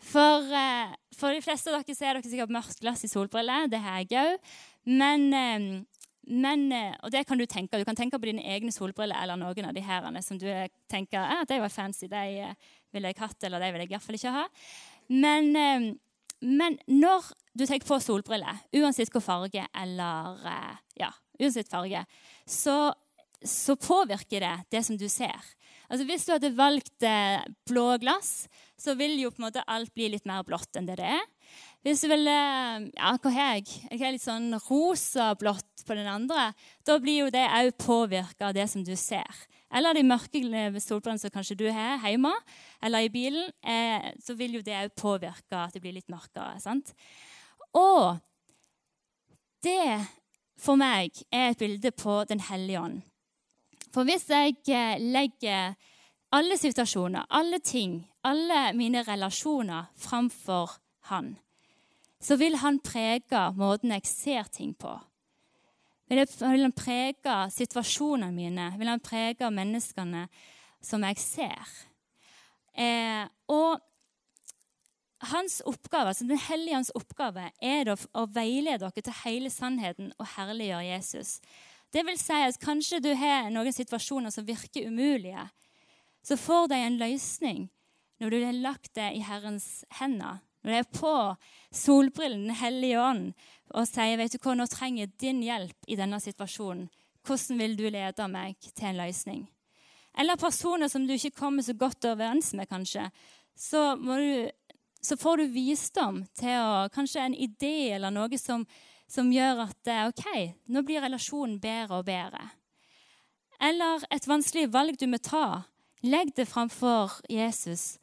For, 0.00 0.48
eh, 0.56 0.92
for, 1.16 1.34
de 1.34 1.42
fleste 1.44 1.70
av 1.70 1.82
dere 1.82 1.96
så 1.96 2.08
er 2.08 2.16
dere 2.16 2.30
sikkert 2.30 2.52
mørkt 2.54 2.80
glass 2.80 3.04
i 3.04 3.10
solbriller. 3.10 3.68
Det 3.70 3.80
har 3.84 4.00
jeg 4.00 4.16
òg. 4.16 4.52
Men, 4.88 5.26
eh, 5.36 5.82
men, 6.30 6.72
eh, 6.72 6.96
og 7.02 7.10
det 7.10 7.26
kan 7.26 7.38
du 7.38 7.44
tenke. 7.46 7.78
Du 7.78 7.84
kan 7.84 7.96
tenke 7.96 8.18
på 8.18 8.28
dine 8.30 8.42
egne 8.42 8.72
solbriller 8.72 9.20
eller 9.22 9.36
noen 9.36 9.68
av 9.68 9.74
de 9.74 9.80
her 9.80 10.22
som 10.22 10.38
du 10.38 10.46
tenker 10.88 11.18
ah, 11.18 11.44
de 11.44 11.60
var 11.60 11.68
fancy, 11.68 12.06
de 12.06 12.54
ville 12.92 13.08
jeg 13.08 13.18
hatt, 13.18 13.44
eller 13.44 13.60
de 13.60 13.72
ville 13.72 13.84
jeg 13.84 13.92
iallfall 13.92 14.14
ikke 14.14 14.32
ha. 14.32 14.46
Men, 15.08 15.98
men, 16.40 16.78
når 16.86 17.32
du 17.54 17.66
tenker 17.66 17.86
på 17.86 18.00
solbriller, 18.00 18.56
uansett 18.72 19.10
hvor 19.10 19.20
farge 19.20 19.66
eller 19.74 20.80
ja, 20.96 21.10
uansett 21.40 21.68
farge, 21.68 22.04
så, 22.46 22.92
så, 23.44 23.76
påvirker 23.76 24.44
det 24.44 24.54
det 24.70 24.84
som 24.86 24.98
du 25.00 25.08
ser. 25.08 25.38
Altså 25.90 26.06
Hvis 26.06 26.26
du 26.26 26.32
hadde 26.32 26.52
valgt 26.56 27.06
eh, 27.06 27.42
blå 27.66 27.96
glass, 28.02 28.48
så 28.78 28.94
vil 28.98 29.18
jo 29.20 29.30
på 29.30 29.40
en 29.42 29.48
måte 29.48 29.64
alt 29.66 29.92
bli 29.94 30.08
litt 30.12 30.28
mer 30.28 30.44
blått 30.46 30.76
enn 30.78 30.88
det 30.88 30.98
det 31.00 31.08
er. 31.16 31.24
Hvis 31.82 32.04
du 32.04 32.10
ville 32.12 32.36
Ja, 32.92 33.14
hva 33.16 33.32
har 33.32 33.54
jeg? 33.56 33.70
Jeg 33.90 34.02
har 34.02 34.12
litt 34.14 34.24
sånn 34.24 34.52
rosa-blått 34.68 35.86
på 35.86 35.96
den 35.96 36.08
andre. 36.10 36.50
Da 36.86 36.98
blir 37.02 37.24
jo 37.24 37.32
det 37.34 37.46
òg 37.48 37.72
påvirka 37.80 38.50
av 38.50 38.58
det 38.58 38.68
som 38.70 38.84
du 38.86 38.94
ser 38.96 39.46
eller 39.70 39.94
de 39.94 40.02
mørke 40.02 40.40
solbrillene 40.82 41.22
som 41.22 41.32
kanskje 41.32 41.58
du 41.58 41.68
har 41.70 42.02
hjemme 42.02 42.32
eller 42.82 43.06
i 43.06 43.12
bilen, 43.12 43.50
eh, 43.62 44.10
så 44.22 44.34
vil 44.34 44.58
jo 44.58 44.64
det 44.66 44.74
òg 44.74 44.96
påvirke 44.98 45.58
at 45.58 45.74
det 45.74 45.82
blir 45.82 45.94
litt 45.94 46.10
mørkere. 46.10 46.58
sant? 46.60 46.92
Og 47.74 48.18
det 49.62 50.00
for 50.58 50.76
meg 50.76 51.14
er 51.32 51.50
et 51.50 51.58
bilde 51.58 51.90
på 51.92 52.24
Den 52.28 52.40
hellige 52.40 52.80
ånd. 52.80 53.02
For 53.90 54.06
hvis 54.06 54.28
jeg 54.30 54.56
eh, 54.70 55.00
legger 55.02 55.74
alle 56.32 56.56
situasjoner, 56.58 57.26
alle 57.30 57.58
ting, 57.58 58.00
alle 58.24 58.70
mine 58.78 59.02
relasjoner 59.02 59.90
framfor 59.98 60.78
Han, 61.10 61.38
så 62.20 62.36
vil 62.36 62.54
han 62.60 62.78
prege 62.84 63.40
måten 63.56 63.90
jeg 63.90 64.06
ser 64.06 64.50
ting 64.52 64.74
på. 64.78 64.92
Vil, 66.10 66.20
han 66.62 66.72
prege 66.76 67.36
situasjonene 67.50 68.30
mine? 68.34 68.66
Vil 68.78 68.90
han 68.90 69.02
prege 69.02 69.50
menneskene 69.50 70.26
som 70.82 71.02
jeg 71.06 71.18
ser? 71.18 71.72
Eh, 72.76 73.24
og 73.48 73.80
hans 75.32 75.60
oppgave, 75.66 76.12
altså 76.12 76.24
Den 76.24 76.38
hellige 76.38 76.74
hans 76.74 76.92
oppgave 76.94 77.50
er 77.62 77.90
å 77.90 78.26
veilede 78.34 78.84
dere 78.86 79.04
til 79.04 79.18
hele 79.24 79.50
sannheten 79.50 80.12
og 80.18 80.30
herliggjøre 80.36 80.86
Jesus. 80.92 81.38
Det 81.90 82.04
vil 82.06 82.18
si 82.18 82.36
at 82.46 82.60
Kanskje 82.62 83.00
du 83.02 83.10
har 83.18 83.50
noen 83.50 83.74
situasjoner 83.74 84.30
som 84.30 84.46
virker 84.46 84.86
umulige. 84.86 85.48
Så 86.22 86.36
får 86.36 86.68
de 86.70 86.78
en 86.78 86.98
løsning 87.00 87.68
når 88.20 88.30
du 88.30 88.44
har 88.44 88.62
lagt 88.62 88.94
det 88.94 89.08
i 89.16 89.24
Herrens 89.24 89.84
hender. 89.98 90.42
Når 90.60 90.74
det 90.74 90.80
er 90.82 90.98
på 90.98 91.14
solbrillen 91.72 92.48
Den 92.50 92.56
hellige 92.60 93.00
ånd 93.00 93.30
og 93.70 93.86
sier 93.88 94.18
vet 94.18 94.34
du 94.34 94.40
hva, 94.42 94.56
nå 94.58 94.66
trenger 94.68 95.06
jeg 95.06 95.16
din 95.22 95.42
hjelp 95.46 95.88
i 95.88 95.96
denne 95.96 96.18
situasjonen. 96.20 96.88
Hvordan 97.26 97.60
vil 97.60 97.76
du 97.78 97.86
lede 97.88 98.26
meg 98.32 98.56
til 98.66 98.90
en 98.90 98.98
løsning? 98.98 99.44
Eller 100.18 100.40
personer 100.40 100.90
som 100.90 101.06
du 101.06 101.14
ikke 101.14 101.36
kommer 101.38 101.62
så 101.62 101.74
godt 101.78 102.04
overens 102.10 102.52
med, 102.58 102.68
kanskje. 102.68 103.06
Så, 103.54 103.94
du, 103.94 104.50
så, 105.00 105.16
får 105.16 105.36
du 105.36 105.52
visdom 105.54 106.24
til 106.38 106.56
å 106.58 106.88
Kanskje 106.92 107.28
en 107.28 107.36
idé 107.36 107.92
eller 107.94 108.10
noe 108.10 108.38
som, 108.40 108.64
som 109.10 109.32
gjør 109.34 109.64
at 109.66 109.90
OK, 110.06 110.26
nå 110.70 110.84
blir 110.86 111.02
relasjonen 111.02 111.58
bedre 111.62 111.98
og 111.98 112.06
bedre. 112.06 112.44
Eller 113.60 114.06
et 114.14 114.28
vanskelig 114.30 114.70
valg 114.72 114.96
du 115.00 115.08
må 115.10 115.18
ta. 115.18 115.66
Legg 116.06 116.30
det 116.36 116.46
framfor 116.48 117.18
Jesus 117.28 117.98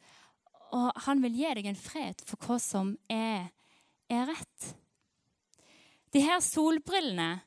og 0.74 0.92
han 1.06 1.22
vil 1.24 1.36
gi 1.38 1.54
deg 1.58 1.68
en 1.70 1.80
fred 1.80 2.20
for 2.26 2.40
hva 2.44 2.58
som 2.60 2.92
er, 3.12 3.48
er 4.10 4.28
rett. 4.28 4.72
De 6.12 6.22
her 6.24 6.40
solbrillene 6.44 7.38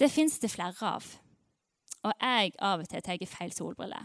det 0.00 0.10
fins 0.10 0.40
det 0.42 0.50
flere 0.50 0.74
av. 0.88 1.04
og 2.04 2.12
jeg 2.20 2.52
av 2.58 2.80
og 2.82 2.88
til 2.88 3.00
tar 3.00 3.26
feil 3.30 3.52
solbrille. 3.54 4.00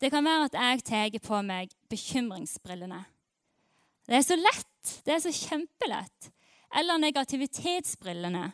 Det 0.00 0.10
kan 0.10 0.24
være 0.24 0.48
at 0.48 0.54
jeg 0.54 0.82
tar 0.82 1.18
på 1.22 1.42
meg 1.42 1.70
bekymringsbrillene. 1.90 3.04
Det 4.10 4.16
er 4.18 4.22
så 4.26 4.36
lett. 4.36 4.94
Det 5.06 5.12
er 5.14 5.20
så 5.22 5.30
kjempelett. 5.30 6.32
Eller 6.74 6.98
negativitetsbrillene. 6.98 8.48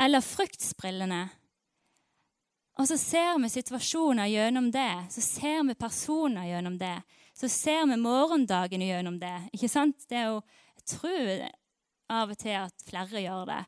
Eller 0.00 0.24
fryktsbrillene. 0.24 1.26
Og 2.78 2.88
så 2.88 2.96
ser 2.96 3.36
vi 3.42 3.50
situasjoner 3.52 4.30
gjennom 4.32 4.70
det. 4.72 4.92
Så 5.12 5.20
ser 5.20 5.60
vi 5.68 5.76
personer 5.76 6.48
gjennom 6.48 6.78
det. 6.80 6.94
Så 7.36 7.50
ser 7.52 7.84
vi 7.90 8.00
morgendagen 8.00 8.80
gjennom 8.80 9.18
det. 9.20 9.36
Ikke 9.52 9.68
sant? 9.68 10.08
Det 10.08 10.22
er 10.22 10.30
jo, 10.32 10.40
Jeg 10.78 10.96
tror 10.96 11.44
av 12.08 12.30
og 12.32 12.38
til 12.40 12.56
at 12.56 12.84
flere 12.88 13.20
gjør 13.20 13.44
det. 13.50 13.62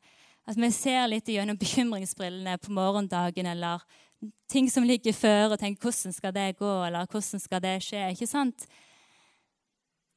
At 0.48 0.56
vi 0.56 0.70
ser 0.72 1.08
litt 1.10 1.28
gjennom 1.28 1.58
bekymringsbrillene 1.60 2.56
på 2.64 2.72
morgendagen 2.72 3.46
eller 3.46 3.84
ting 4.48 4.70
som 4.72 4.88
ligger 4.88 5.12
før, 5.12 5.52
og 5.52 5.58
tenker 5.58 5.82
'hvordan 5.82 6.12
skal 6.12 6.32
det 6.32 6.56
gå', 6.56 6.86
eller 6.86 7.06
'hvordan 7.06 7.40
skal 7.40 7.62
det 7.62 7.82
skje'? 7.82 8.10
Ikke 8.10 8.26
sant? 8.26 8.66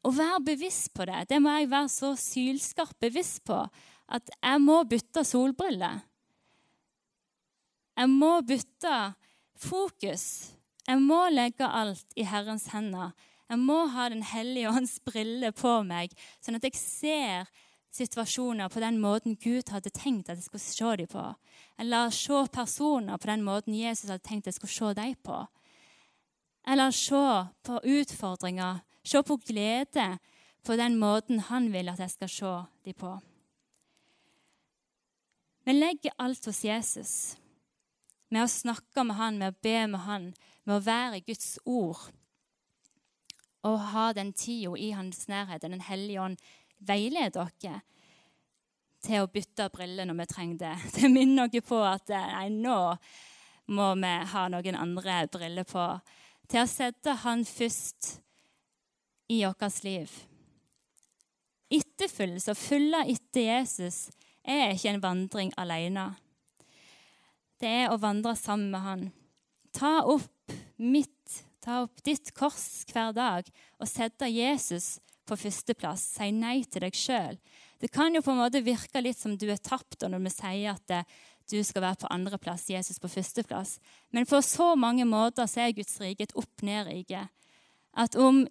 Å 0.03 0.11
være 0.11 0.41
bevisst 0.51 0.91
på 0.95 1.05
det, 1.07 1.25
det 1.29 1.39
må 1.39 1.53
jeg 1.55 1.69
være 1.71 1.91
så 1.91 2.13
sylskarpt 2.19 2.97
bevisst 3.03 3.43
på 3.47 3.61
at 4.13 4.33
jeg 4.35 4.61
må 4.61 4.81
bytte 4.87 5.23
solbriller. 5.25 6.01
Jeg 7.93 8.09
må 8.09 8.33
bytte 8.41 8.97
fokus. 9.55 10.25
Jeg 10.87 10.99
må 10.99 11.21
legge 11.31 11.67
alt 11.67 12.17
i 12.19 12.25
Herrens 12.27 12.67
hender. 12.73 13.13
Jeg 13.49 13.59
må 13.59 13.85
ha 13.93 14.09
Den 14.09 14.23
hellige 14.23 14.71
ånds 14.71 14.97
briller 15.05 15.53
på 15.55 15.83
meg, 15.87 16.11
sånn 16.41 16.57
at 16.57 16.65
jeg 16.67 16.79
ser 16.79 17.51
situasjoner 17.93 18.71
på 18.73 18.81
den 18.81 18.97
måten 18.99 19.37
Gud 19.37 19.69
hadde 19.69 19.93
tenkt 19.93 20.31
at 20.31 20.39
jeg 20.39 20.47
skulle 20.47 20.65
se 20.65 20.95
dem 21.03 21.11
på. 21.11 21.25
Eller 21.79 22.09
se 22.09 22.39
personer 22.51 23.17
på 23.21 23.29
den 23.29 23.43
måten 23.45 23.77
Jesus 23.77 24.09
hadde 24.09 24.25
tenkt 24.25 24.47
at 24.47 24.53
jeg 24.53 24.59
skulle 24.61 24.73
se 24.73 24.93
dem 24.97 25.13
på. 25.23 25.43
Eller 26.65 26.95
se 26.95 27.25
på 27.67 27.79
utfordringer, 27.99 28.81
se 29.03 29.23
på 29.23 29.37
glede 29.47 30.17
på 30.63 30.75
den 30.79 30.97
måten 30.99 31.39
han 31.49 31.71
vil 31.73 31.91
at 31.91 31.99
jeg 31.99 32.11
skal 32.11 32.29
se 32.29 32.53
dem 32.85 32.97
på. 32.99 33.13
Vi 35.63 35.71
legger 35.71 36.15
alt 36.19 36.45
hos 36.45 36.63
Jesus. 36.65 37.13
Med 38.31 38.43
å 38.43 38.51
snakke 38.51 39.03
med 39.05 39.15
han, 39.15 39.37
med 39.39 39.53
å 39.53 39.61
be 39.63 39.77
med 39.87 40.03
han, 40.07 40.31
med 40.65 40.75
å 40.75 40.83
være 40.83 41.21
Guds 41.27 41.57
ord. 41.65 42.09
Og 43.63 43.79
ha 43.93 44.09
den 44.15 44.33
tida 44.35 44.73
i 44.75 44.91
hans 44.91 45.27
nærhet, 45.27 45.61
Den 45.61 45.81
hellige 45.81 46.21
ånd, 46.21 46.37
veileder 46.79 47.51
dere 47.61 47.81
til 49.03 49.23
å 49.23 49.27
bytte 49.31 49.69
briller 49.71 50.07
når 50.07 50.19
vi 50.21 50.25
trenger 50.31 50.57
det. 50.57 50.75
Det 50.95 51.11
minner 51.11 51.47
dere 51.47 51.67
på 51.67 51.79
at 51.83 52.09
nei, 52.09 52.49
nå 52.49 52.95
må 53.71 53.93
vi 53.99 54.13
ha 54.33 54.47
noen 54.51 54.79
andre 54.79 55.23
briller 55.31 55.67
på. 55.67 55.87
Til 56.51 56.63
å 56.63 56.67
sette 56.67 57.15
Han 57.23 57.45
først 57.47 58.22
i 59.27 59.43
vårt 59.45 59.83
liv. 59.83 60.11
Etterfølgelse 61.73 62.53
og 62.53 62.59
følge 62.59 63.01
etter 63.15 63.47
Jesus 63.47 63.97
er 64.43 64.73
ikke 64.73 64.93
en 64.93 65.03
vandring 65.03 65.53
alene. 65.57 66.11
Det 67.61 67.71
er 67.85 67.93
å 67.93 67.99
vandre 68.01 68.35
sammen 68.37 68.73
med 68.73 68.83
Han. 68.83 69.03
Ta 69.73 70.01
opp 70.05 70.53
mitt, 70.77 71.43
ta 71.63 71.83
opp 71.85 72.03
ditt 72.05 72.33
kors 72.35 72.83
hver 72.91 73.13
dag 73.15 73.47
og 73.79 73.89
sette 73.89 74.27
Jesus 74.29 74.97
på 75.25 75.37
førsteplass. 75.39 76.03
Si 76.17 76.31
nei 76.35 76.59
til 76.67 76.83
deg 76.83 76.97
sjøl. 76.97 77.39
Det 77.79 77.89
kan 77.91 78.13
jo 78.15 78.21
på 78.23 78.33
en 78.33 78.41
måte 78.43 78.61
virke 78.63 79.01
litt 79.01 79.19
som 79.19 79.37
du 79.39 79.47
er 79.51 79.61
tapt 79.63 80.03
når 80.03 80.21
vi 80.27 80.33
sier 80.33 80.75
at 80.75 80.83
det, 80.91 81.03
du 81.51 81.57
skal 81.65 81.83
være 81.83 81.99
på 82.03 82.11
andreplass, 82.13 82.69
Jesus 82.71 83.01
på 83.03 83.09
førsteplass. 83.11 83.77
Men 84.15 84.27
på 84.27 84.39
så 84.45 84.73
mange 84.79 85.03
måter 85.07 85.47
så 85.49 85.65
er 85.65 85.75
Guds 85.75 85.97
rike 85.99 86.23
et 86.23 86.35
opp-ned-rike. 86.39 87.25
At 87.93 88.15
om, 88.15 88.47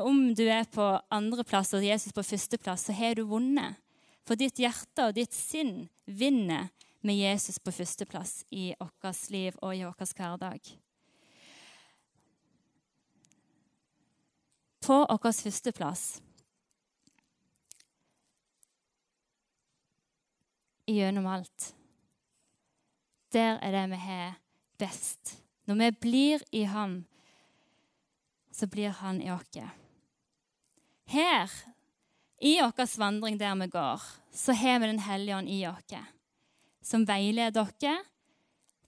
om, 0.00 0.18
du 0.36 0.44
er 0.44 0.66
på 0.68 0.84
andreplass 1.08 1.72
og 1.76 1.84
Jesus 1.84 2.12
på 2.12 2.22
førsteplass, 2.22 2.86
så 2.88 2.96
har 2.96 3.16
du 3.16 3.24
vunnet. 3.28 3.80
For 4.24 4.36
ditt 4.40 4.60
hjerte 4.60 5.08
og 5.08 5.16
ditt 5.16 5.32
sinn 5.36 5.86
vinner 6.04 6.68
med 7.04 7.16
Jesus 7.16 7.58
på 7.60 7.72
førsteplass 7.72 8.42
i 8.52 8.72
vårt 8.80 9.30
liv 9.32 9.56
og 9.60 9.76
i 9.76 9.84
vår 9.84 10.12
hverdag. 10.16 10.70
På 14.84 15.00
vår 15.08 15.32
førsteplass 15.32 16.04
gjennom 20.86 21.26
alt. 21.26 21.72
Der 23.32 23.58
er 23.64 23.72
det 23.72 23.86
vi 23.90 24.00
har 24.04 24.36
best. 24.78 25.38
Når 25.64 25.80
vi 25.80 25.90
blir 26.00 26.44
i 26.52 26.62
ham, 26.68 27.04
så 28.54 28.68
blir 28.70 28.94
han 29.00 29.18
i 29.22 29.32
oss. 29.34 29.58
Her, 31.10 31.50
i 32.38 32.54
vår 32.60 32.98
vandring 32.98 33.38
der 33.40 33.58
vi 33.60 33.68
går, 33.72 34.02
så 34.30 34.54
har 34.54 34.78
vi 34.80 34.86
Den 34.86 35.02
hellige 35.02 35.36
ånd 35.36 35.50
i 35.50 35.66
oss, 35.66 35.94
som 36.82 37.06
veileder 37.06 37.50
dere 37.80 37.98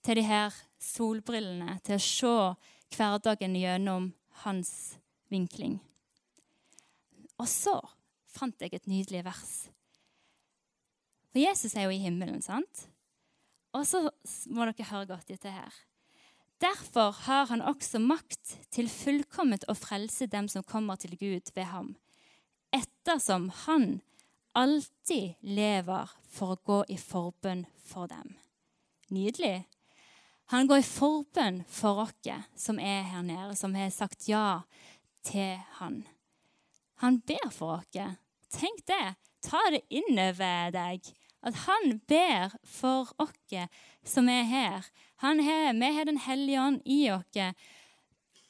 til 0.03 0.21
de 0.21 0.23
her 0.23 0.55
solbrillene, 0.79 1.81
til 1.83 1.99
å 1.99 2.07
se 2.07 2.97
hverdagen 2.97 3.57
gjennom 3.59 4.13
hans 4.47 4.99
vinkling. 5.29 5.81
Og 7.39 7.49
så 7.51 7.81
fant 8.31 8.61
jeg 8.61 8.75
et 8.77 8.87
nydelig 8.87 9.25
vers 9.27 9.67
for 11.37 11.43
Jesus 11.45 11.75
er 11.77 11.85
jo 11.85 11.93
i 11.93 12.01
himmelen, 12.01 12.39
sant? 12.41 12.87
Og 13.77 13.83
så 13.85 13.99
må 14.49 14.65
dere 14.65 14.87
høre 14.89 15.09
godt 15.11 15.35
etter 15.35 15.53
her. 15.53 15.75
Derfor 16.61 17.11
har 17.27 17.47
han 17.47 17.63
også 17.63 17.99
makt 18.01 18.57
til 18.73 18.89
fullkomment 18.89 19.67
å 19.69 19.77
frelse 19.77 20.29
dem 20.33 20.49
som 20.49 20.65
kommer 20.65 20.97
til 20.97 21.17
Gud 21.21 21.53
ved 21.55 21.69
ham, 21.69 21.95
ettersom 22.73 23.51
han 23.67 24.01
alltid 24.57 25.37
lever 25.45 26.13
for 26.33 26.55
å 26.55 26.61
gå 26.65 26.79
i 26.89 26.97
forbønn 26.97 27.67
for 27.85 28.09
dem. 28.09 28.37
Nydelig. 29.13 29.67
Han 30.55 30.69
går 30.71 30.81
i 30.81 30.87
forbønn 30.87 31.61
for 31.69 32.07
oss 32.07 32.31
som 32.57 32.79
er 32.81 33.05
her 33.11 33.23
nede, 33.27 33.57
som 33.59 33.75
har 33.75 33.91
sagt 33.91 34.29
ja 34.31 34.63
til 35.27 35.59
han. 35.81 36.05
Han 37.03 37.21
ber 37.21 37.51
for 37.53 37.81
oss. 37.81 38.17
Tenk 38.49 38.85
det. 38.89 39.17
Ta 39.45 39.61
det 39.75 39.85
innover 39.93 40.73
deg 40.75 41.13
at 41.47 41.59
han 41.67 41.99
ber 42.09 42.55
for 42.65 43.13
oss 43.23 43.69
som 44.07 44.31
er 44.33 44.47
her. 44.49 44.89
Han 45.25 45.41
er, 45.41 45.73
vi 45.73 45.93
har 45.97 46.05
Den 46.05 46.19
hellige 46.19 46.61
ånd 46.61 46.81
i 46.85 47.11
oss. 47.11 47.55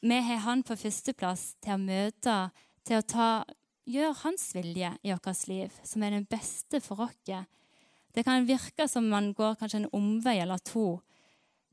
Vi 0.00 0.20
har 0.20 0.36
han 0.36 0.62
på 0.62 0.76
førsteplass 0.76 1.54
til 1.62 1.74
å 1.74 1.82
møte, 1.82 2.34
til 2.84 2.98
å 2.98 3.06
ta, 3.06 3.28
gjøre 3.86 4.18
hans 4.24 4.50
vilje 4.54 4.92
i 5.02 5.12
vårt 5.12 5.46
liv, 5.48 5.72
som 5.82 6.02
er 6.02 6.10
den 6.10 6.26
beste 6.26 6.80
for 6.80 7.06
oss. 7.06 7.46
Det 8.14 8.24
kan 8.24 8.46
virke 8.48 8.88
som 8.88 9.08
man 9.08 9.32
går 9.32 9.56
kanskje 9.60 9.84
en 9.84 9.90
omvei 9.92 10.38
eller 10.40 10.58
to, 10.58 11.00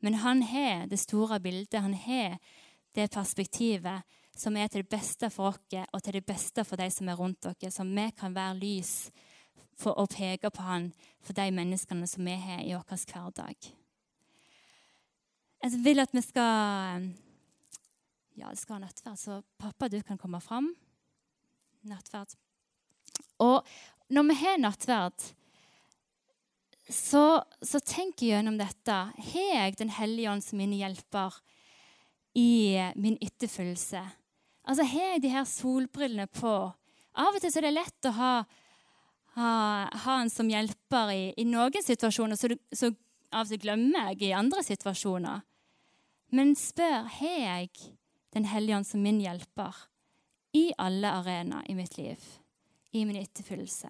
men 0.03 0.19
han 0.19 0.41
har 0.43 0.88
det 0.88 0.99
store 0.99 1.39
bildet. 1.39 1.82
Han 1.82 1.93
har 1.93 2.38
det 2.93 3.12
perspektivet 3.12 4.03
som 4.36 4.58
er 4.58 4.67
til 4.67 4.84
det 4.84 4.91
beste 4.91 5.29
for 5.29 5.53
oss 5.53 5.77
og 5.93 6.01
til 6.03 6.17
det 6.19 6.25
beste 6.25 6.65
for 6.67 6.77
de 6.77 6.89
som 6.91 7.10
er 7.10 7.17
rundt 7.17 7.45
oss, 7.45 7.69
som 7.73 7.89
vi 7.95 8.10
kan 8.17 8.36
være 8.36 8.60
lys 8.60 9.12
for 9.79 9.97
å 9.97 10.08
peke 10.08 10.51
på 10.53 10.65
han 10.67 10.91
for 11.21 11.34
de 11.38 11.47
menneskene 11.51 12.08
som 12.08 12.25
vi 12.25 12.36
har 12.36 12.62
i 12.62 12.75
vår 12.75 13.08
hverdag. 13.13 13.73
Jeg 15.63 15.80
vil 15.84 16.04
at 16.04 16.12
vi 16.12 16.21
skal 16.26 17.06
Ja, 18.36 18.49
det 18.49 18.60
skal 18.60 18.80
ha 18.80 18.84
nattverd, 18.84 19.19
så 19.19 19.41
pappa, 19.62 19.88
du 19.88 20.02
kan 20.04 20.17
komme 20.17 20.41
fram. 20.41 20.71
Nattverd. 21.88 22.34
Og 23.43 23.62
når 24.10 24.26
vi 24.30 24.38
har 24.41 24.58
nattverd, 24.60 25.28
så, 26.89 27.43
så 27.62 27.80
jeg 28.28 28.34
gjennom 28.34 28.58
dette. 28.60 28.95
Har 29.30 29.54
jeg 29.54 29.78
Den 29.80 29.93
hellige 29.93 30.32
ånd 30.32 30.43
som 30.43 30.60
min 30.60 30.73
hjelper 30.76 31.38
i 32.36 32.76
min 32.95 33.15
etterfølgelse? 33.21 34.02
Altså, 34.65 34.84
Har 34.84 35.13
jeg 35.13 35.21
de 35.23 35.32
her 35.32 35.45
solbrillene 35.45 36.28
på? 36.28 36.54
Av 37.13 37.36
og 37.36 37.39
til 37.39 37.54
er 37.62 37.69
det 37.69 37.78
lett 37.78 38.10
å 38.10 38.17
ha 38.17 38.34
ha, 39.34 39.49
ha 39.93 40.12
han 40.17 40.30
som 40.30 40.49
hjelper 40.49 41.12
i, 41.13 41.23
i 41.38 41.45
noen 41.49 41.84
situasjoner, 41.86 42.38
så, 42.38 42.52
du, 42.52 42.58
så 42.73 42.91
av 43.34 43.47
og 43.47 43.54
til 43.54 43.63
glemmer 43.63 44.12
jeg 44.12 44.30
i 44.30 44.36
andre 44.38 44.63
situasjoner. 44.65 45.41
Men 46.34 46.56
spør 46.58 47.06
har 47.19 47.36
jeg 47.38 47.69
Den 48.34 48.48
hellige 48.50 48.76
ånd 48.80 48.88
som 48.89 49.04
min 49.06 49.19
hjelper 49.22 49.76
i 50.58 50.72
alle 50.82 51.12
arenaer 51.13 51.67
i 51.69 51.76
mitt 51.78 51.93
liv, 52.00 52.17
i 52.93 53.04
min 53.06 53.19
etterfølgelse. 53.19 53.89